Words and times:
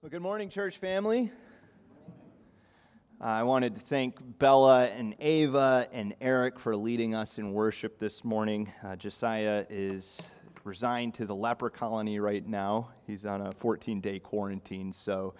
Well, 0.00 0.10
good 0.10 0.22
morning, 0.22 0.48
church 0.48 0.78
family. 0.78 1.32
Uh, 3.20 3.24
I 3.24 3.42
wanted 3.42 3.74
to 3.74 3.80
thank 3.80 4.16
Bella 4.38 4.86
and 4.86 5.16
Ava 5.18 5.88
and 5.92 6.14
Eric 6.20 6.60
for 6.60 6.76
leading 6.76 7.16
us 7.16 7.38
in 7.38 7.52
worship 7.52 7.98
this 7.98 8.24
morning. 8.24 8.70
Uh, 8.84 8.94
Josiah 8.94 9.66
is 9.68 10.22
resigned 10.62 11.14
to 11.14 11.26
the 11.26 11.34
leper 11.34 11.68
colony 11.68 12.20
right 12.20 12.46
now. 12.46 12.90
He's 13.08 13.26
on 13.26 13.40
a 13.40 13.50
14 13.50 14.00
day 14.00 14.20
quarantine, 14.20 14.92
so 14.92 15.34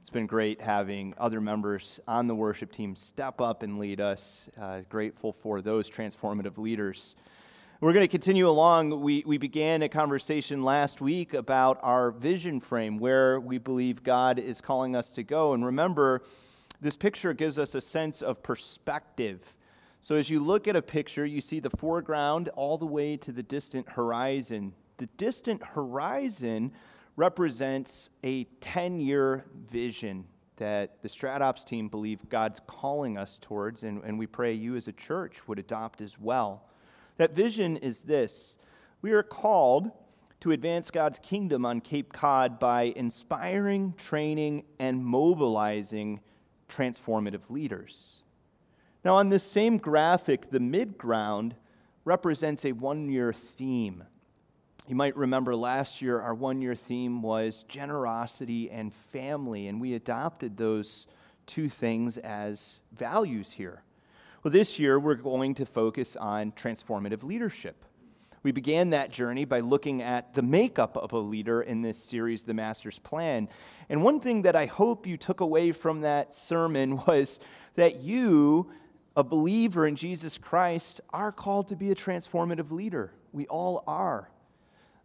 it's 0.00 0.08
been 0.08 0.26
great 0.26 0.58
having 0.58 1.12
other 1.18 1.42
members 1.42 2.00
on 2.08 2.26
the 2.26 2.34
worship 2.34 2.72
team 2.72 2.96
step 2.96 3.42
up 3.42 3.62
and 3.62 3.78
lead 3.78 4.00
us. 4.00 4.48
Uh, 4.58 4.80
grateful 4.88 5.34
for 5.34 5.60
those 5.60 5.90
transformative 5.90 6.56
leaders. 6.56 7.14
We're 7.80 7.92
going 7.92 8.02
to 8.02 8.08
continue 8.08 8.48
along. 8.48 9.02
We, 9.02 9.22
we 9.24 9.38
began 9.38 9.82
a 9.82 9.88
conversation 9.88 10.64
last 10.64 11.00
week 11.00 11.32
about 11.32 11.78
our 11.80 12.10
vision 12.10 12.58
frame, 12.58 12.98
where 12.98 13.38
we 13.38 13.58
believe 13.58 14.02
God 14.02 14.40
is 14.40 14.60
calling 14.60 14.96
us 14.96 15.10
to 15.12 15.22
go. 15.22 15.52
And 15.52 15.64
remember, 15.64 16.22
this 16.80 16.96
picture 16.96 17.32
gives 17.32 17.56
us 17.56 17.76
a 17.76 17.80
sense 17.80 18.20
of 18.20 18.42
perspective. 18.42 19.54
So 20.00 20.16
as 20.16 20.28
you 20.28 20.40
look 20.40 20.66
at 20.66 20.74
a 20.74 20.82
picture, 20.82 21.24
you 21.24 21.40
see 21.40 21.60
the 21.60 21.70
foreground 21.70 22.48
all 22.56 22.78
the 22.78 22.86
way 22.86 23.16
to 23.18 23.30
the 23.30 23.44
distant 23.44 23.88
horizon. 23.88 24.74
The 24.96 25.06
distant 25.16 25.62
horizon 25.62 26.72
represents 27.14 28.10
a 28.24 28.42
10 28.60 28.98
year 28.98 29.44
vision 29.70 30.24
that 30.56 31.00
the 31.00 31.08
StratOps 31.08 31.64
team 31.64 31.88
believe 31.88 32.28
God's 32.28 32.60
calling 32.66 33.16
us 33.16 33.38
towards, 33.40 33.84
and, 33.84 34.02
and 34.02 34.18
we 34.18 34.26
pray 34.26 34.52
you 34.52 34.74
as 34.74 34.88
a 34.88 34.92
church 34.92 35.46
would 35.46 35.60
adopt 35.60 36.00
as 36.00 36.18
well. 36.18 36.64
That 37.18 37.34
vision 37.34 37.76
is 37.76 38.02
this 38.02 38.56
we 39.02 39.12
are 39.12 39.22
called 39.22 39.90
to 40.40 40.52
advance 40.52 40.90
God's 40.90 41.18
kingdom 41.18 41.66
on 41.66 41.80
Cape 41.80 42.12
Cod 42.12 42.58
by 42.58 42.92
inspiring, 42.96 43.94
training, 43.98 44.64
and 44.78 45.04
mobilizing 45.04 46.20
transformative 46.68 47.42
leaders. 47.48 48.22
Now, 49.04 49.16
on 49.16 49.28
this 49.28 49.42
same 49.42 49.78
graphic, 49.78 50.50
the 50.50 50.60
midground 50.60 51.52
represents 52.04 52.64
a 52.64 52.72
one 52.72 53.08
year 53.08 53.32
theme. 53.32 54.04
You 54.86 54.94
might 54.94 55.16
remember 55.16 55.54
last 55.54 56.00
year 56.00 56.20
our 56.20 56.34
one 56.34 56.62
year 56.62 56.74
theme 56.74 57.20
was 57.20 57.64
generosity 57.64 58.70
and 58.70 58.94
family, 58.94 59.66
and 59.66 59.80
we 59.80 59.94
adopted 59.94 60.56
those 60.56 61.06
two 61.46 61.68
things 61.68 62.16
as 62.18 62.80
values 62.92 63.50
here. 63.50 63.82
Well, 64.48 64.54
this 64.54 64.78
year 64.78 64.98
we're 64.98 65.14
going 65.14 65.56
to 65.56 65.66
focus 65.66 66.16
on 66.16 66.52
transformative 66.52 67.22
leadership. 67.22 67.84
We 68.42 68.50
began 68.50 68.88
that 68.90 69.10
journey 69.10 69.44
by 69.44 69.60
looking 69.60 70.00
at 70.00 70.32
the 70.32 70.40
makeup 70.40 70.96
of 70.96 71.12
a 71.12 71.18
leader 71.18 71.60
in 71.60 71.82
this 71.82 72.02
series, 72.02 72.44
The 72.44 72.54
Master's 72.54 72.98
Plan. 72.98 73.50
And 73.90 74.02
one 74.02 74.20
thing 74.20 74.40
that 74.42 74.56
I 74.56 74.64
hope 74.64 75.06
you 75.06 75.18
took 75.18 75.40
away 75.40 75.72
from 75.72 76.00
that 76.00 76.32
sermon 76.32 76.96
was 77.06 77.40
that 77.74 78.00
you, 78.00 78.70
a 79.14 79.22
believer 79.22 79.86
in 79.86 79.96
Jesus 79.96 80.38
Christ, 80.38 81.02
are 81.10 81.30
called 81.30 81.68
to 81.68 81.76
be 81.76 81.90
a 81.90 81.94
transformative 81.94 82.70
leader. 82.70 83.12
We 83.32 83.46
all 83.48 83.84
are. 83.86 84.30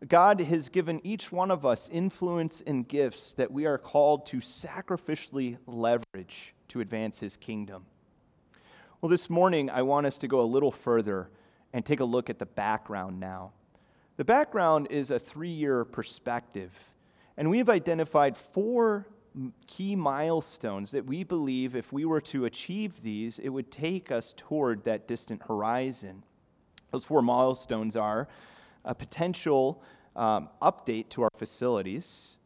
God 0.08 0.40
has 0.40 0.70
given 0.70 1.06
each 1.06 1.34
one 1.34 1.52
of 1.52 1.66
us 1.66 1.90
influence 1.92 2.64
and 2.66 2.88
gifts 2.88 3.34
that 3.34 3.52
we 3.52 3.66
are 3.66 3.78
called 3.78 4.26
to 4.28 4.38
sacrificially 4.38 5.58
leverage 5.68 6.56
to 6.70 6.80
advance 6.80 7.20
his 7.20 7.36
kingdom. 7.36 7.84
Well, 9.04 9.10
this 9.10 9.30
morning, 9.30 9.70
I 9.70 9.82
want 9.82 10.08
us 10.08 10.18
to 10.20 10.30
go 10.30 10.40
a 10.40 10.48
little 10.48 10.72
further 10.72 11.30
and 11.74 11.86
take 11.86 12.00
a 12.00 12.06
look 12.06 12.30
at 12.30 12.40
the 12.40 12.46
background 12.46 13.20
now. 13.20 13.52
The 14.16 14.24
background 14.24 14.88
is 14.92 15.12
a 15.12 15.20
three 15.20 15.50
year 15.50 15.84
perspective, 15.84 16.72
and 17.36 17.50
we've 17.50 17.68
identified 17.68 18.38
four 18.38 19.06
key 19.68 19.98
milestones 19.98 20.92
that 20.92 21.06
we 21.06 21.26
believe 21.26 21.76
if 21.76 21.92
we 21.92 22.06
were 22.06 22.22
to 22.22 22.46
achieve 22.46 23.04
these, 23.04 23.40
it 23.40 23.50
would 23.50 23.72
take 23.72 24.10
us 24.10 24.34
toward 24.38 24.86
that 24.86 25.06
distant 25.06 25.42
horizon. 25.50 26.24
Those 26.92 27.04
four 27.04 27.22
milestones 27.22 27.98
are 27.98 28.30
a 28.86 28.96
potential 28.96 29.84
um, 30.16 30.48
update 30.62 31.10
to 31.10 31.24
our 31.24 31.32
facilities, 31.36 32.38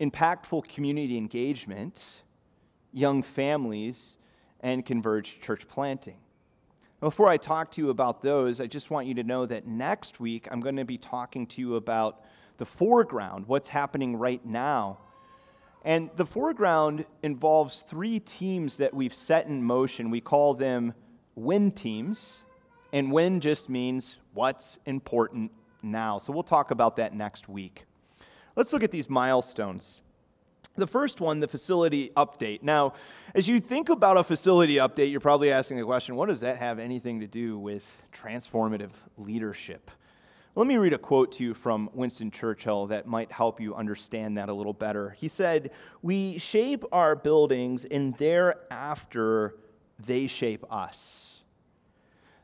impactful 0.00 0.66
community 0.66 1.18
engagement, 1.18 2.22
young 2.90 3.22
families, 3.22 4.16
and 4.60 4.84
Converge 4.84 5.40
Church 5.40 5.66
Planting. 5.68 6.16
Before 7.00 7.28
I 7.28 7.38
talk 7.38 7.70
to 7.72 7.80
you 7.80 7.90
about 7.90 8.22
those, 8.22 8.60
I 8.60 8.66
just 8.66 8.90
want 8.90 9.06
you 9.06 9.14
to 9.14 9.22
know 9.22 9.46
that 9.46 9.66
next 9.66 10.20
week 10.20 10.48
I'm 10.50 10.60
going 10.60 10.76
to 10.76 10.84
be 10.84 10.98
talking 10.98 11.46
to 11.48 11.60
you 11.60 11.76
about 11.76 12.24
the 12.58 12.66
foreground, 12.66 13.46
what's 13.46 13.68
happening 13.68 14.16
right 14.16 14.44
now. 14.44 14.98
And 15.82 16.10
the 16.16 16.26
foreground 16.26 17.06
involves 17.22 17.82
three 17.82 18.20
teams 18.20 18.76
that 18.76 18.92
we've 18.92 19.14
set 19.14 19.46
in 19.46 19.62
motion. 19.62 20.10
We 20.10 20.20
call 20.20 20.52
them 20.52 20.92
win 21.34 21.72
teams, 21.72 22.42
and 22.92 23.10
win 23.10 23.40
just 23.40 23.70
means 23.70 24.18
what's 24.34 24.78
important 24.84 25.50
now. 25.82 26.18
So 26.18 26.34
we'll 26.34 26.42
talk 26.42 26.70
about 26.70 26.96
that 26.96 27.14
next 27.14 27.48
week. 27.48 27.86
Let's 28.56 28.74
look 28.74 28.82
at 28.82 28.90
these 28.90 29.08
milestones. 29.08 30.02
The 30.76 30.86
first 30.86 31.20
one, 31.20 31.40
the 31.40 31.48
facility 31.48 32.10
update. 32.16 32.62
Now, 32.62 32.94
as 33.34 33.48
you 33.48 33.60
think 33.60 33.88
about 33.88 34.16
a 34.16 34.24
facility 34.24 34.76
update, 34.76 35.10
you're 35.10 35.20
probably 35.20 35.50
asking 35.50 35.78
the 35.78 35.84
question 35.84 36.16
what 36.16 36.28
does 36.28 36.40
that 36.40 36.58
have 36.58 36.78
anything 36.78 37.20
to 37.20 37.26
do 37.26 37.58
with 37.58 38.02
transformative 38.12 38.92
leadership? 39.18 39.90
Let 40.56 40.66
me 40.66 40.76
read 40.78 40.92
a 40.92 40.98
quote 40.98 41.32
to 41.32 41.44
you 41.44 41.54
from 41.54 41.90
Winston 41.92 42.30
Churchill 42.30 42.88
that 42.88 43.06
might 43.06 43.30
help 43.30 43.60
you 43.60 43.74
understand 43.74 44.36
that 44.36 44.48
a 44.48 44.52
little 44.52 44.72
better. 44.72 45.10
He 45.10 45.28
said, 45.28 45.70
We 46.02 46.38
shape 46.38 46.84
our 46.90 47.14
buildings, 47.14 47.84
and 47.84 48.16
thereafter 48.16 49.56
they 50.04 50.26
shape 50.26 50.64
us. 50.70 51.42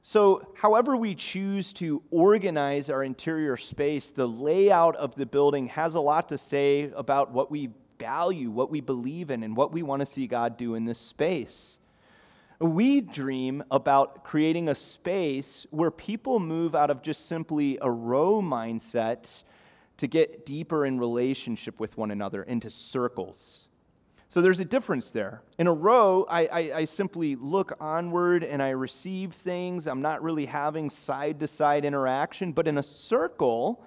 So, 0.02 0.52
however, 0.54 0.96
we 0.96 1.16
choose 1.16 1.72
to 1.74 2.00
organize 2.12 2.90
our 2.90 3.02
interior 3.02 3.56
space, 3.56 4.10
the 4.10 4.28
layout 4.28 4.94
of 4.94 5.16
the 5.16 5.26
building 5.26 5.66
has 5.66 5.96
a 5.96 6.00
lot 6.00 6.28
to 6.28 6.38
say 6.38 6.92
about 6.94 7.32
what 7.32 7.50
we 7.50 7.70
value, 7.98 8.50
what 8.50 8.70
we 8.70 8.80
believe 8.80 9.30
in, 9.30 9.42
and 9.42 9.56
what 9.56 9.72
we 9.72 9.82
want 9.82 10.00
to 10.00 10.06
see 10.06 10.26
God 10.26 10.56
do 10.56 10.74
in 10.74 10.84
this 10.84 10.98
space. 10.98 11.78
We 12.58 13.02
dream 13.02 13.62
about 13.70 14.24
creating 14.24 14.68
a 14.68 14.74
space 14.74 15.66
where 15.70 15.90
people 15.90 16.40
move 16.40 16.74
out 16.74 16.90
of 16.90 17.02
just 17.02 17.26
simply 17.26 17.78
a 17.82 17.90
row 17.90 18.40
mindset 18.40 19.42
to 19.98 20.06
get 20.06 20.46
deeper 20.46 20.86
in 20.86 20.98
relationship 20.98 21.78
with 21.80 21.96
one 21.98 22.10
another 22.10 22.42
into 22.42 22.70
circles. 22.70 23.68
So 24.28 24.40
there's 24.40 24.60
a 24.60 24.64
difference 24.64 25.10
there. 25.10 25.42
In 25.58 25.66
a 25.66 25.72
row, 25.72 26.26
I, 26.28 26.46
I, 26.46 26.58
I 26.78 26.84
simply 26.84 27.36
look 27.36 27.76
onward 27.80 28.42
and 28.42 28.62
I 28.62 28.70
receive 28.70 29.32
things. 29.32 29.86
I'm 29.86 30.02
not 30.02 30.22
really 30.22 30.46
having 30.46 30.90
side 30.90 31.40
to 31.40 31.48
side 31.48 31.84
interaction. 31.84 32.52
But 32.52 32.66
in 32.68 32.78
a 32.78 32.82
circle, 32.82 33.84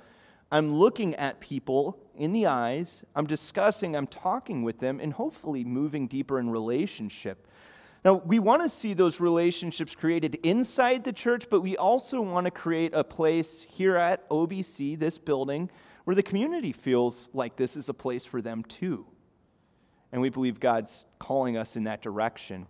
I'm 0.52 0.74
looking 0.74 1.16
at 1.16 1.40
people 1.40 2.00
in 2.16 2.34
the 2.34 2.48
eyes, 2.48 3.04
I'm 3.16 3.28
discussing, 3.28 3.96
I'm 3.96 4.08
talking 4.08 4.64
with 4.64 4.80
them, 4.80 5.00
and 5.00 5.14
hopefully 5.14 5.64
moving 5.64 6.08
deeper 6.08 6.40
in 6.40 6.50
relationship. 6.50 7.48
Now, 8.04 8.16
we 8.26 8.40
want 8.40 8.64
to 8.64 8.70
see 8.70 8.94
those 8.94 9.20
relationships 9.20 9.94
created 9.94 10.36
inside 10.44 11.04
the 11.04 11.14
church, 11.14 11.50
but 11.50 11.62
we 11.62 11.78
also 11.78 12.22
want 12.22 12.46
to 12.46 12.52
create 12.52 12.94
a 12.94 13.04
place 13.04 13.66
here 13.70 13.98
at 13.98 14.28
OBC, 14.30 14.98
this 14.98 15.18
building, 15.18 15.70
where 16.06 16.16
the 16.16 16.24
community 16.24 16.72
feels 16.72 17.30
like 17.34 17.56
this 17.56 17.76
is 17.76 17.90
a 17.90 17.94
place 17.94 18.26
for 18.26 18.42
them 18.42 18.64
too. 18.64 19.06
And 20.12 20.22
we 20.22 20.30
believe 20.30 20.60
God's 20.60 21.06
calling 21.20 21.58
us 21.58 21.76
in 21.76 21.84
that 21.84 22.02
direction. 22.02 22.68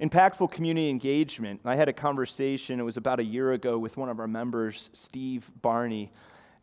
Impactful 0.00 0.52
community 0.52 0.88
engagement. 0.90 1.60
I 1.64 1.74
had 1.74 1.88
a 1.88 1.92
conversation, 1.92 2.78
it 2.78 2.84
was 2.84 2.96
about 2.96 3.18
a 3.20 3.24
year 3.24 3.52
ago, 3.52 3.78
with 3.78 3.96
one 3.96 4.08
of 4.08 4.20
our 4.20 4.28
members, 4.28 4.90
Steve 4.92 5.50
Barney. 5.62 6.12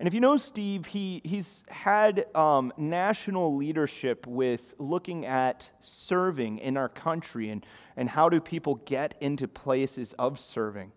And 0.02 0.08
if 0.08 0.16
you 0.16 0.20
know 0.20 0.36
Steve, 0.36 0.88
he, 0.88 1.22
he's 1.24 1.64
had 1.70 2.26
um, 2.34 2.74
national 2.76 3.56
leadership 3.56 4.26
with 4.26 4.74
looking 4.80 5.28
at 5.28 5.70
serving 5.80 6.58
in 6.58 6.76
our 6.76 6.90
country 6.90 7.52
and, 7.52 7.64
and 7.96 8.10
how 8.10 8.28
do 8.28 8.40
people 8.40 8.82
get 8.86 9.14
into 9.22 9.48
places 9.48 10.14
of 10.14 10.40
serving. 10.40 10.92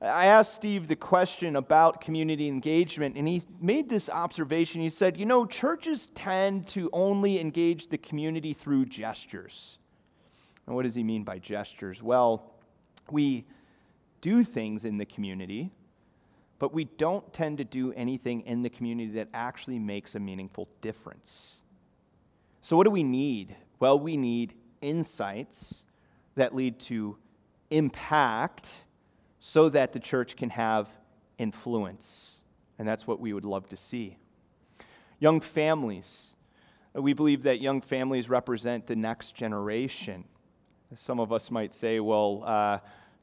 I 0.00 0.26
asked 0.26 0.54
Steve 0.54 0.86
the 0.86 0.94
question 0.94 1.56
about 1.56 2.00
community 2.00 2.46
engagement, 2.46 3.16
and 3.16 3.26
he 3.26 3.42
made 3.60 3.88
this 3.88 4.08
observation. 4.08 4.80
He 4.80 4.88
said, 4.88 5.18
You 5.18 5.26
know, 5.26 5.44
churches 5.44 6.06
tend 6.14 6.68
to 6.68 6.88
only 6.92 7.40
engage 7.40 7.88
the 7.88 7.98
community 7.98 8.52
through 8.52 8.86
gestures. 8.86 9.78
And 10.64 10.76
what 10.76 10.84
does 10.84 10.94
he 10.94 11.02
mean 11.02 11.24
by 11.24 11.40
gestures? 11.40 12.04
Well, 12.04 12.54
we 13.10 13.46
do 14.20 14.44
things 14.44 14.84
in 14.84 14.96
the 14.96 15.06
community, 15.06 15.72
but 16.58 16.72
we 16.72 16.84
don't 16.84 17.32
tend 17.32 17.58
to 17.58 17.64
do 17.64 17.92
anything 17.92 18.42
in 18.42 18.62
the 18.62 18.70
community 18.70 19.12
that 19.12 19.28
actually 19.32 19.78
makes 19.78 20.14
a 20.14 20.20
meaningful 20.20 20.68
difference. 20.80 21.60
So, 22.60 22.76
what 22.76 22.84
do 22.84 22.90
we 22.90 23.04
need? 23.04 23.54
Well, 23.78 23.98
we 23.98 24.16
need 24.16 24.54
insights 24.80 25.84
that 26.34 26.54
lead 26.54 26.78
to 26.80 27.16
impact 27.70 28.84
so 29.40 29.68
that 29.68 29.92
the 29.92 30.00
church 30.00 30.36
can 30.36 30.50
have 30.50 30.88
influence. 31.38 32.36
And 32.78 32.86
that's 32.86 33.06
what 33.06 33.20
we 33.20 33.32
would 33.32 33.44
love 33.44 33.68
to 33.68 33.76
see. 33.76 34.18
Young 35.18 35.40
families. 35.40 36.34
We 36.94 37.12
believe 37.12 37.42
that 37.44 37.60
young 37.60 37.80
families 37.80 38.28
represent 38.28 38.86
the 38.86 38.96
next 38.96 39.34
generation. 39.34 40.24
Some 40.94 41.20
of 41.20 41.32
us 41.32 41.50
might 41.50 41.74
say, 41.74 42.00
well, 42.00 42.42
uh, 42.44 42.78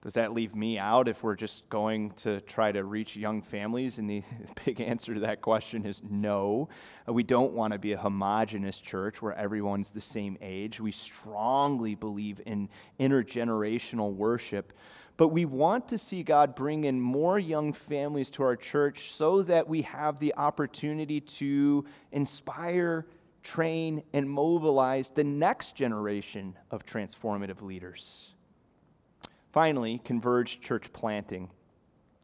does 0.06 0.13
that 0.13 0.34
leave 0.34 0.54
me 0.54 0.78
out 0.78 1.07
if 1.07 1.24
we're 1.24 1.36
just 1.36 1.68
going 1.68 2.12
to 2.12 2.40
try 2.42 2.72
to 2.72 2.84
reach 2.84 3.18
young 3.18 3.42
families? 3.42 3.98
And 3.98 4.07
the 4.07 4.22
big 4.66 4.80
answer 4.80 5.16
to 5.16 5.19
that 5.22 5.42
question 5.42 5.84
is 5.84 6.04
no. 6.07 6.69
Uh, 7.10 7.13
we 7.13 7.24
don't 7.24 7.54
want 7.54 7.74
to 7.74 7.80
be 7.80 7.94
a 7.94 7.98
homogenous 7.98 8.80
church 8.80 9.19
where 9.24 9.34
everyone's 9.34 9.90
the 9.90 10.00
same 10.00 10.38
age. 10.42 10.80
We 10.80 10.92
strongly 10.92 11.96
believe 11.96 12.40
in 12.46 12.69
intergenerational 13.00 14.13
worship. 14.13 14.74
But 15.18 15.30
we 15.30 15.46
want 15.46 15.88
to 15.88 15.98
see 15.98 16.22
God 16.22 16.54
bring 16.54 16.84
in 16.84 17.02
more 17.02 17.40
young 17.40 17.74
families 17.74 18.30
to 18.31 18.44
our 18.44 18.56
church 18.56 19.12
so 19.12 19.42
that 19.42 19.68
we 19.68 19.81
have 19.81 20.19
the 20.19 20.36
opportunity 20.38 21.19
to 21.19 21.84
inspire, 22.12 23.07
train, 23.42 24.04
and 24.13 24.30
mobilize 24.30 25.10
the 25.10 25.24
next 25.24 25.75
generation 25.75 26.56
of 26.69 26.86
transformative 26.86 27.63
leaders. 27.63 28.34
Finally, 29.56 30.02
converged 30.04 30.62
church 30.62 30.92
planting. 30.92 31.50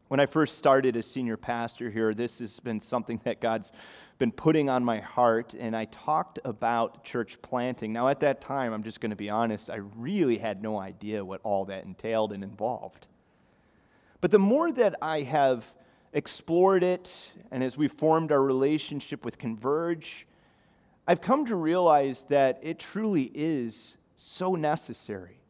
When 0.09 0.19
I 0.19 0.25
first 0.25 0.57
started 0.57 0.97
as 0.97 1.09
senior 1.09 1.37
pastor 1.37 1.89
here, 1.89 2.13
this 2.13 2.39
has 2.39 2.59
been 2.59 2.81
something 2.81 3.21
that 3.23 3.39
God's 3.39 3.71
been 4.19 4.33
putting 4.33 4.69
on 4.69 4.83
my 4.83 4.99
heart, 4.99 5.53
and 5.53 5.73
I 5.73 5.85
talked 5.85 6.39
about 6.43 7.05
church 7.05 7.41
planting. 7.41 7.93
Now, 7.93 8.09
at 8.09 8.19
that 8.19 8.41
time, 8.41 8.73
I'm 8.73 8.83
just 8.83 8.99
going 8.99 9.11
to 9.11 9.15
be 9.15 9.29
honest, 9.29 9.69
I 9.69 9.77
really 9.77 10.39
had 10.39 10.61
no 10.61 10.77
idea 10.77 11.23
what 11.23 11.39
all 11.45 11.63
that 11.67 11.85
entailed 11.85 12.33
and 12.33 12.43
involved. 12.43 13.07
But 14.19 14.31
the 14.31 14.37
more 14.37 14.69
that 14.73 14.95
I 15.01 15.21
have 15.21 15.63
explored 16.11 16.83
it, 16.83 17.31
and 17.49 17.63
as 17.63 17.77
we 17.77 17.87
formed 17.87 18.33
our 18.33 18.43
relationship 18.43 19.23
with 19.23 19.37
Converge, 19.37 20.27
I've 21.07 21.21
come 21.21 21.45
to 21.45 21.55
realize 21.55 22.25
that 22.25 22.59
it 22.61 22.77
truly 22.77 23.31
is 23.33 23.95
so 24.17 24.55
necessary. 24.55 25.40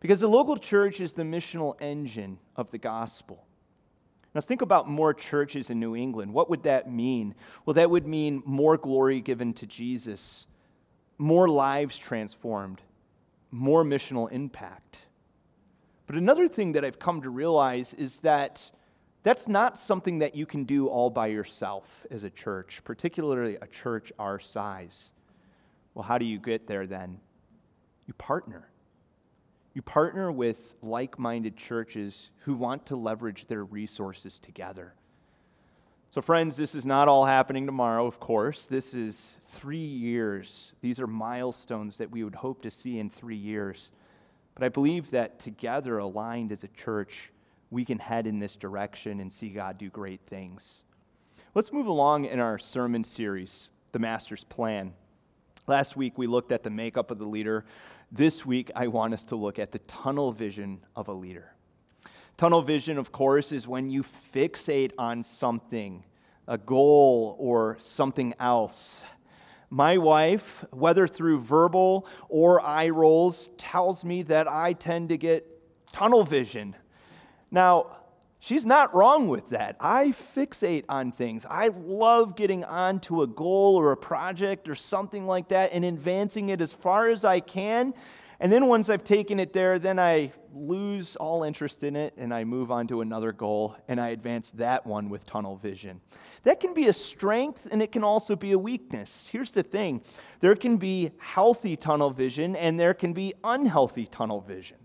Because 0.00 0.20
the 0.20 0.28
local 0.28 0.56
church 0.56 1.00
is 1.00 1.12
the 1.12 1.22
missional 1.22 1.74
engine 1.80 2.38
of 2.54 2.70
the 2.70 2.78
gospel. 2.78 3.44
Now, 4.34 4.42
think 4.42 4.60
about 4.60 4.88
more 4.88 5.14
churches 5.14 5.70
in 5.70 5.80
New 5.80 5.96
England. 5.96 6.32
What 6.34 6.50
would 6.50 6.64
that 6.64 6.90
mean? 6.92 7.34
Well, 7.64 7.74
that 7.74 7.88
would 7.88 8.06
mean 8.06 8.42
more 8.44 8.76
glory 8.76 9.22
given 9.22 9.54
to 9.54 9.66
Jesus, 9.66 10.44
more 11.16 11.48
lives 11.48 11.96
transformed, 11.96 12.82
more 13.50 13.82
missional 13.82 14.30
impact. 14.30 14.98
But 16.06 16.16
another 16.16 16.48
thing 16.48 16.72
that 16.72 16.84
I've 16.84 16.98
come 16.98 17.22
to 17.22 17.30
realize 17.30 17.94
is 17.94 18.20
that 18.20 18.70
that's 19.22 19.48
not 19.48 19.78
something 19.78 20.18
that 20.18 20.36
you 20.36 20.46
can 20.46 20.64
do 20.64 20.86
all 20.86 21.10
by 21.10 21.28
yourself 21.28 22.06
as 22.10 22.22
a 22.22 22.30
church, 22.30 22.82
particularly 22.84 23.56
a 23.56 23.66
church 23.66 24.12
our 24.18 24.38
size. 24.38 25.10
Well, 25.94 26.04
how 26.04 26.18
do 26.18 26.26
you 26.26 26.38
get 26.38 26.66
there 26.66 26.86
then? 26.86 27.18
You 28.06 28.14
partner. 28.14 28.68
You 29.76 29.82
partner 29.82 30.32
with 30.32 30.74
like 30.80 31.18
minded 31.18 31.54
churches 31.54 32.30
who 32.38 32.54
want 32.54 32.86
to 32.86 32.96
leverage 32.96 33.46
their 33.46 33.62
resources 33.62 34.38
together. 34.38 34.94
So, 36.10 36.22
friends, 36.22 36.56
this 36.56 36.74
is 36.74 36.86
not 36.86 37.08
all 37.08 37.26
happening 37.26 37.66
tomorrow, 37.66 38.06
of 38.06 38.18
course. 38.18 38.64
This 38.64 38.94
is 38.94 39.36
three 39.44 39.76
years. 39.76 40.74
These 40.80 40.98
are 40.98 41.06
milestones 41.06 41.98
that 41.98 42.10
we 42.10 42.24
would 42.24 42.34
hope 42.34 42.62
to 42.62 42.70
see 42.70 42.98
in 42.98 43.10
three 43.10 43.36
years. 43.36 43.92
But 44.54 44.64
I 44.64 44.70
believe 44.70 45.10
that 45.10 45.38
together, 45.38 45.98
aligned 45.98 46.52
as 46.52 46.64
a 46.64 46.68
church, 46.68 47.30
we 47.70 47.84
can 47.84 47.98
head 47.98 48.26
in 48.26 48.38
this 48.38 48.56
direction 48.56 49.20
and 49.20 49.30
see 49.30 49.50
God 49.50 49.76
do 49.76 49.90
great 49.90 50.22
things. 50.26 50.84
Let's 51.54 51.70
move 51.70 51.86
along 51.86 52.24
in 52.24 52.40
our 52.40 52.58
sermon 52.58 53.04
series, 53.04 53.68
The 53.92 53.98
Master's 53.98 54.42
Plan. 54.42 54.94
Last 55.66 55.96
week, 55.96 56.16
we 56.16 56.28
looked 56.28 56.52
at 56.52 56.62
the 56.62 56.70
makeup 56.70 57.10
of 57.10 57.18
the 57.18 57.26
leader. 57.26 57.64
This 58.12 58.46
week, 58.46 58.70
I 58.76 58.86
want 58.86 59.14
us 59.14 59.24
to 59.26 59.36
look 59.36 59.58
at 59.58 59.72
the 59.72 59.80
tunnel 59.80 60.30
vision 60.30 60.80
of 60.94 61.08
a 61.08 61.12
leader. 61.12 61.52
Tunnel 62.36 62.62
vision, 62.62 62.98
of 62.98 63.10
course, 63.10 63.50
is 63.50 63.66
when 63.66 63.90
you 63.90 64.04
fixate 64.32 64.92
on 64.96 65.24
something, 65.24 66.04
a 66.46 66.56
goal, 66.56 67.34
or 67.38 67.76
something 67.80 68.32
else. 68.38 69.02
My 69.70 69.98
wife, 69.98 70.64
whether 70.70 71.08
through 71.08 71.40
verbal 71.40 72.06
or 72.28 72.64
eye 72.64 72.90
rolls, 72.90 73.50
tells 73.58 74.04
me 74.04 74.22
that 74.22 74.46
I 74.46 74.74
tend 74.74 75.08
to 75.08 75.18
get 75.18 75.44
tunnel 75.92 76.22
vision. 76.22 76.76
Now, 77.50 77.96
She's 78.38 78.66
not 78.66 78.94
wrong 78.94 79.28
with 79.28 79.50
that. 79.50 79.76
I 79.80 80.08
fixate 80.08 80.84
on 80.88 81.10
things. 81.10 81.46
I 81.48 81.68
love 81.68 82.36
getting 82.36 82.64
onto 82.64 83.22
a 83.22 83.26
goal 83.26 83.76
or 83.76 83.92
a 83.92 83.96
project 83.96 84.68
or 84.68 84.74
something 84.74 85.26
like 85.26 85.48
that 85.48 85.72
and 85.72 85.84
advancing 85.84 86.50
it 86.50 86.60
as 86.60 86.72
far 86.72 87.08
as 87.08 87.24
I 87.24 87.40
can. 87.40 87.94
And 88.38 88.52
then 88.52 88.66
once 88.66 88.90
I've 88.90 89.04
taken 89.04 89.40
it 89.40 89.54
there, 89.54 89.78
then 89.78 89.98
I 89.98 90.30
lose 90.52 91.16
all 91.16 91.42
interest 91.42 91.82
in 91.82 91.96
it 91.96 92.12
and 92.18 92.34
I 92.34 92.44
move 92.44 92.70
on 92.70 92.86
to 92.88 93.00
another 93.00 93.32
goal 93.32 93.76
and 93.88 93.98
I 93.98 94.10
advance 94.10 94.50
that 94.52 94.86
one 94.86 95.08
with 95.08 95.24
tunnel 95.24 95.56
vision. 95.56 96.02
That 96.42 96.60
can 96.60 96.74
be 96.74 96.88
a 96.88 96.92
strength 96.92 97.66
and 97.70 97.80
it 97.80 97.92
can 97.92 98.04
also 98.04 98.36
be 98.36 98.52
a 98.52 98.58
weakness. 98.58 99.28
Here's 99.32 99.52
the 99.52 99.62
thing 99.62 100.02
there 100.40 100.54
can 100.54 100.76
be 100.76 101.12
healthy 101.18 101.76
tunnel 101.76 102.10
vision 102.10 102.54
and 102.54 102.78
there 102.78 102.94
can 102.94 103.14
be 103.14 103.32
unhealthy 103.42 104.04
tunnel 104.04 104.42
vision 104.42 104.76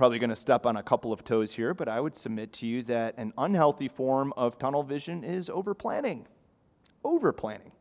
probably 0.00 0.18
going 0.18 0.30
to 0.30 0.34
step 0.36 0.64
on 0.64 0.78
a 0.78 0.82
couple 0.82 1.12
of 1.12 1.22
toes 1.24 1.52
here, 1.52 1.74
but 1.74 1.86
I 1.86 2.00
would 2.00 2.16
submit 2.16 2.54
to 2.54 2.66
you 2.66 2.82
that 2.84 3.18
an 3.18 3.34
unhealthy 3.36 3.86
form 3.86 4.32
of 4.34 4.58
tunnel 4.58 4.82
vision 4.82 5.22
is 5.22 5.50
over 5.50 5.74
planning. 5.74 6.26
Over 7.04 7.34
planning. 7.34 7.72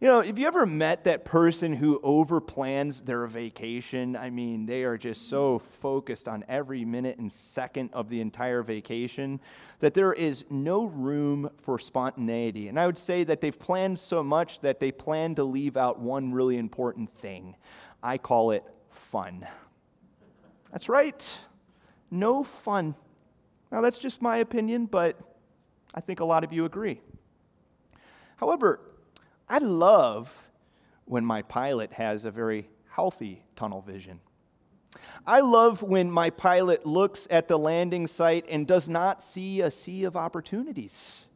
You 0.00 0.06
know, 0.06 0.20
have 0.22 0.38
you 0.38 0.46
ever 0.46 0.64
met 0.64 1.02
that 1.02 1.24
person 1.24 1.72
who 1.72 1.98
over 2.04 2.40
plans 2.40 3.00
their 3.00 3.26
vacation? 3.26 4.14
I 4.14 4.30
mean, 4.30 4.64
they 4.64 4.84
are 4.84 4.96
just 4.96 5.28
so 5.28 5.58
focused 5.58 6.28
on 6.28 6.44
every 6.48 6.84
minute 6.84 7.18
and 7.18 7.32
second 7.32 7.90
of 7.94 8.08
the 8.08 8.20
entire 8.20 8.62
vacation 8.62 9.40
that 9.80 9.94
there 9.94 10.12
is 10.12 10.44
no 10.50 10.84
room 10.84 11.50
for 11.62 11.80
spontaneity. 11.80 12.68
And 12.68 12.78
I 12.78 12.86
would 12.86 12.96
say 12.96 13.24
that 13.24 13.40
they've 13.40 13.58
planned 13.58 13.98
so 13.98 14.22
much 14.22 14.60
that 14.60 14.78
they 14.78 14.92
plan 14.92 15.34
to 15.34 15.42
leave 15.42 15.76
out 15.76 15.98
one 15.98 16.32
really 16.32 16.58
important 16.58 17.12
thing. 17.12 17.56
I 18.04 18.18
call 18.18 18.52
it 18.52 18.62
fun. 18.90 19.48
That's 20.72 20.88
right. 20.88 21.38
No 22.10 22.42
fun. 22.42 22.94
Now, 23.70 23.80
that's 23.80 23.98
just 23.98 24.20
my 24.20 24.38
opinion, 24.38 24.86
but 24.86 25.16
I 25.94 26.00
think 26.00 26.20
a 26.20 26.24
lot 26.24 26.44
of 26.44 26.52
you 26.52 26.64
agree. 26.64 27.00
However, 28.36 28.80
I 29.48 29.58
love 29.58 30.48
when 31.04 31.24
my 31.24 31.42
pilot 31.42 31.92
has 31.92 32.24
a 32.24 32.30
very 32.30 32.68
healthy 32.88 33.42
tunnel 33.54 33.82
vision. 33.82 34.20
I 35.26 35.40
love 35.40 35.82
when 35.82 36.10
my 36.10 36.30
pilot 36.30 36.84
looks 36.84 37.26
at 37.30 37.48
the 37.48 37.58
landing 37.58 38.06
site 38.06 38.44
and 38.48 38.66
does 38.66 38.88
not 38.88 39.22
see 39.22 39.60
a 39.60 39.70
sea 39.70 40.04
of 40.04 40.16
opportunities. 40.16 41.26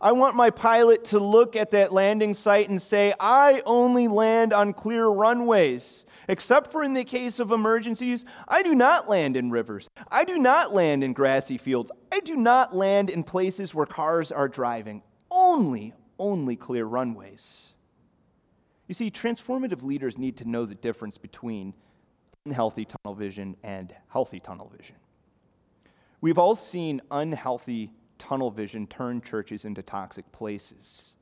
I 0.00 0.12
want 0.12 0.36
my 0.36 0.50
pilot 0.50 1.04
to 1.06 1.18
look 1.18 1.56
at 1.56 1.70
that 1.70 1.92
landing 1.92 2.34
site 2.34 2.68
and 2.68 2.80
say, 2.80 3.14
I 3.18 3.62
only 3.64 4.08
land 4.08 4.52
on 4.52 4.74
clear 4.74 5.06
runways. 5.06 6.04
Except 6.28 6.72
for 6.72 6.82
in 6.82 6.94
the 6.94 7.04
case 7.04 7.38
of 7.38 7.50
emergencies, 7.50 8.24
I 8.48 8.62
do 8.62 8.74
not 8.74 9.08
land 9.08 9.36
in 9.36 9.50
rivers. 9.50 9.88
I 10.10 10.24
do 10.24 10.38
not 10.38 10.72
land 10.72 11.04
in 11.04 11.12
grassy 11.12 11.58
fields. 11.58 11.90
I 12.12 12.20
do 12.20 12.36
not 12.36 12.74
land 12.74 13.10
in 13.10 13.22
places 13.22 13.74
where 13.74 13.86
cars 13.86 14.32
are 14.32 14.48
driving. 14.48 15.02
Only, 15.30 15.92
only 16.18 16.56
clear 16.56 16.84
runways. 16.84 17.72
You 18.88 18.94
see, 18.94 19.10
transformative 19.10 19.82
leaders 19.82 20.18
need 20.18 20.36
to 20.38 20.48
know 20.48 20.66
the 20.66 20.74
difference 20.74 21.18
between 21.18 21.74
unhealthy 22.46 22.84
tunnel 22.86 23.14
vision 23.14 23.56
and 23.62 23.94
healthy 24.08 24.40
tunnel 24.40 24.70
vision. 24.76 24.96
We've 26.20 26.38
all 26.38 26.54
seen 26.54 27.00
unhealthy 27.10 27.92
tunnel 28.18 28.50
vision 28.50 28.86
turn 28.86 29.20
churches 29.20 29.64
into 29.64 29.82
toxic 29.82 30.30
places. 30.32 31.14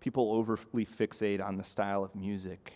People 0.00 0.32
overly 0.32 0.84
fixate 0.84 1.42
on 1.42 1.56
the 1.56 1.64
style 1.64 2.04
of 2.04 2.14
music 2.14 2.72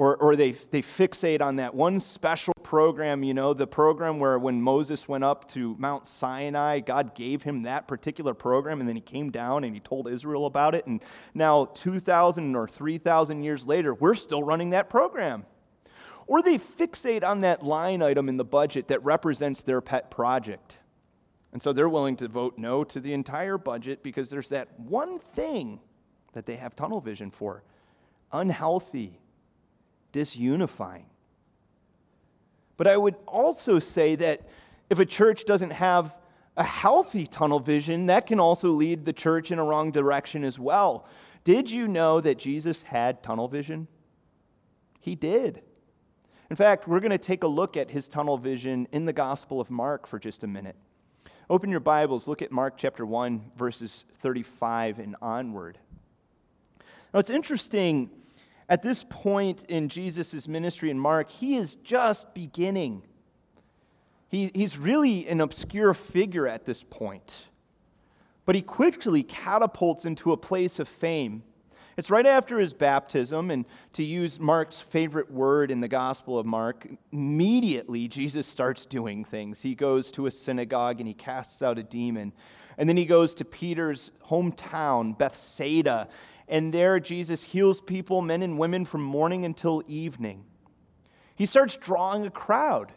or, 0.00 0.16
or 0.16 0.34
they, 0.34 0.52
they 0.52 0.80
fixate 0.80 1.42
on 1.42 1.56
that 1.56 1.74
one 1.74 2.00
special 2.00 2.54
program, 2.62 3.22
you 3.22 3.34
know, 3.34 3.52
the 3.52 3.66
program 3.66 4.18
where 4.18 4.38
when 4.38 4.62
Moses 4.62 5.06
went 5.06 5.24
up 5.24 5.46
to 5.52 5.76
Mount 5.78 6.06
Sinai, 6.06 6.80
God 6.80 7.14
gave 7.14 7.42
him 7.42 7.64
that 7.64 7.86
particular 7.86 8.32
program, 8.32 8.80
and 8.80 8.88
then 8.88 8.96
he 8.96 9.02
came 9.02 9.30
down 9.30 9.62
and 9.62 9.74
he 9.74 9.80
told 9.80 10.08
Israel 10.08 10.46
about 10.46 10.74
it. 10.74 10.86
And 10.86 11.04
now, 11.34 11.66
2,000 11.66 12.56
or 12.56 12.66
3,000 12.66 13.42
years 13.42 13.66
later, 13.66 13.92
we're 13.92 14.14
still 14.14 14.42
running 14.42 14.70
that 14.70 14.88
program. 14.88 15.44
Or 16.26 16.40
they 16.40 16.56
fixate 16.56 17.22
on 17.22 17.42
that 17.42 17.62
line 17.62 18.02
item 18.02 18.30
in 18.30 18.38
the 18.38 18.44
budget 18.44 18.88
that 18.88 19.04
represents 19.04 19.62
their 19.64 19.82
pet 19.82 20.10
project. 20.10 20.78
And 21.52 21.60
so 21.60 21.74
they're 21.74 21.90
willing 21.90 22.16
to 22.16 22.28
vote 22.28 22.56
no 22.56 22.84
to 22.84 23.00
the 23.00 23.12
entire 23.12 23.58
budget 23.58 24.02
because 24.02 24.30
there's 24.30 24.48
that 24.48 24.80
one 24.80 25.18
thing 25.18 25.78
that 26.32 26.46
they 26.46 26.56
have 26.56 26.74
tunnel 26.74 27.02
vision 27.02 27.30
for 27.30 27.64
unhealthy 28.32 29.19
disunifying. 30.12 31.04
But 32.76 32.86
I 32.86 32.96
would 32.96 33.16
also 33.26 33.78
say 33.78 34.16
that 34.16 34.48
if 34.88 34.98
a 34.98 35.06
church 35.06 35.44
doesn't 35.44 35.70
have 35.70 36.16
a 36.56 36.64
healthy 36.64 37.26
tunnel 37.26 37.60
vision, 37.60 38.06
that 38.06 38.26
can 38.26 38.40
also 38.40 38.70
lead 38.70 39.04
the 39.04 39.12
church 39.12 39.50
in 39.50 39.58
a 39.58 39.64
wrong 39.64 39.92
direction 39.92 40.44
as 40.44 40.58
well. 40.58 41.06
Did 41.44 41.70
you 41.70 41.88
know 41.88 42.20
that 42.20 42.38
Jesus 42.38 42.82
had 42.82 43.22
tunnel 43.22 43.48
vision? 43.48 43.88
He 45.00 45.14
did. 45.14 45.62
In 46.50 46.56
fact, 46.56 46.88
we're 46.88 47.00
going 47.00 47.10
to 47.10 47.18
take 47.18 47.44
a 47.44 47.48
look 47.48 47.76
at 47.76 47.90
his 47.90 48.08
tunnel 48.08 48.36
vision 48.36 48.88
in 48.92 49.04
the 49.04 49.12
Gospel 49.12 49.60
of 49.60 49.70
Mark 49.70 50.06
for 50.06 50.18
just 50.18 50.42
a 50.42 50.46
minute. 50.46 50.76
Open 51.48 51.70
your 51.70 51.80
Bibles, 51.80 52.28
look 52.28 52.42
at 52.42 52.52
Mark 52.52 52.76
chapter 52.76 53.06
1, 53.06 53.52
verses 53.56 54.04
35 54.18 54.98
and 54.98 55.16
onward. 55.22 55.78
Now, 57.12 57.20
it's 57.20 57.30
interesting, 57.30 58.10
at 58.70 58.82
this 58.82 59.04
point 59.06 59.64
in 59.64 59.88
Jesus' 59.88 60.46
ministry 60.46 60.90
in 60.90 60.98
Mark, 60.98 61.28
he 61.28 61.56
is 61.56 61.74
just 61.74 62.32
beginning. 62.34 63.02
He, 64.28 64.52
he's 64.54 64.78
really 64.78 65.26
an 65.28 65.40
obscure 65.40 65.92
figure 65.92 66.46
at 66.46 66.64
this 66.64 66.84
point, 66.84 67.48
but 68.46 68.54
he 68.54 68.62
quickly 68.62 69.24
catapults 69.24 70.04
into 70.04 70.30
a 70.30 70.36
place 70.36 70.78
of 70.78 70.88
fame. 70.88 71.42
It's 71.96 72.10
right 72.10 72.24
after 72.24 72.60
his 72.60 72.72
baptism, 72.72 73.50
and 73.50 73.66
to 73.94 74.04
use 74.04 74.38
Mark's 74.38 74.80
favorite 74.80 75.32
word 75.32 75.72
in 75.72 75.80
the 75.80 75.88
Gospel 75.88 76.38
of 76.38 76.46
Mark, 76.46 76.86
immediately 77.12 78.06
Jesus 78.06 78.46
starts 78.46 78.86
doing 78.86 79.24
things. 79.24 79.60
He 79.60 79.74
goes 79.74 80.12
to 80.12 80.26
a 80.26 80.30
synagogue 80.30 81.00
and 81.00 81.08
he 81.08 81.14
casts 81.14 81.60
out 81.60 81.76
a 81.76 81.82
demon. 81.82 82.32
And 82.78 82.88
then 82.88 82.96
he 82.96 83.04
goes 83.04 83.34
to 83.34 83.44
Peter's 83.44 84.12
hometown, 84.24 85.18
Bethsaida, 85.18 86.08
and 86.50 86.74
there 86.74 86.98
Jesus 87.00 87.44
heals 87.44 87.80
people, 87.80 88.20
men 88.20 88.42
and 88.42 88.58
women, 88.58 88.84
from 88.84 89.02
morning 89.02 89.44
until 89.44 89.82
evening. 89.86 90.44
He 91.36 91.46
starts 91.46 91.76
drawing 91.76 92.26
a 92.26 92.30
crowd. 92.30 92.92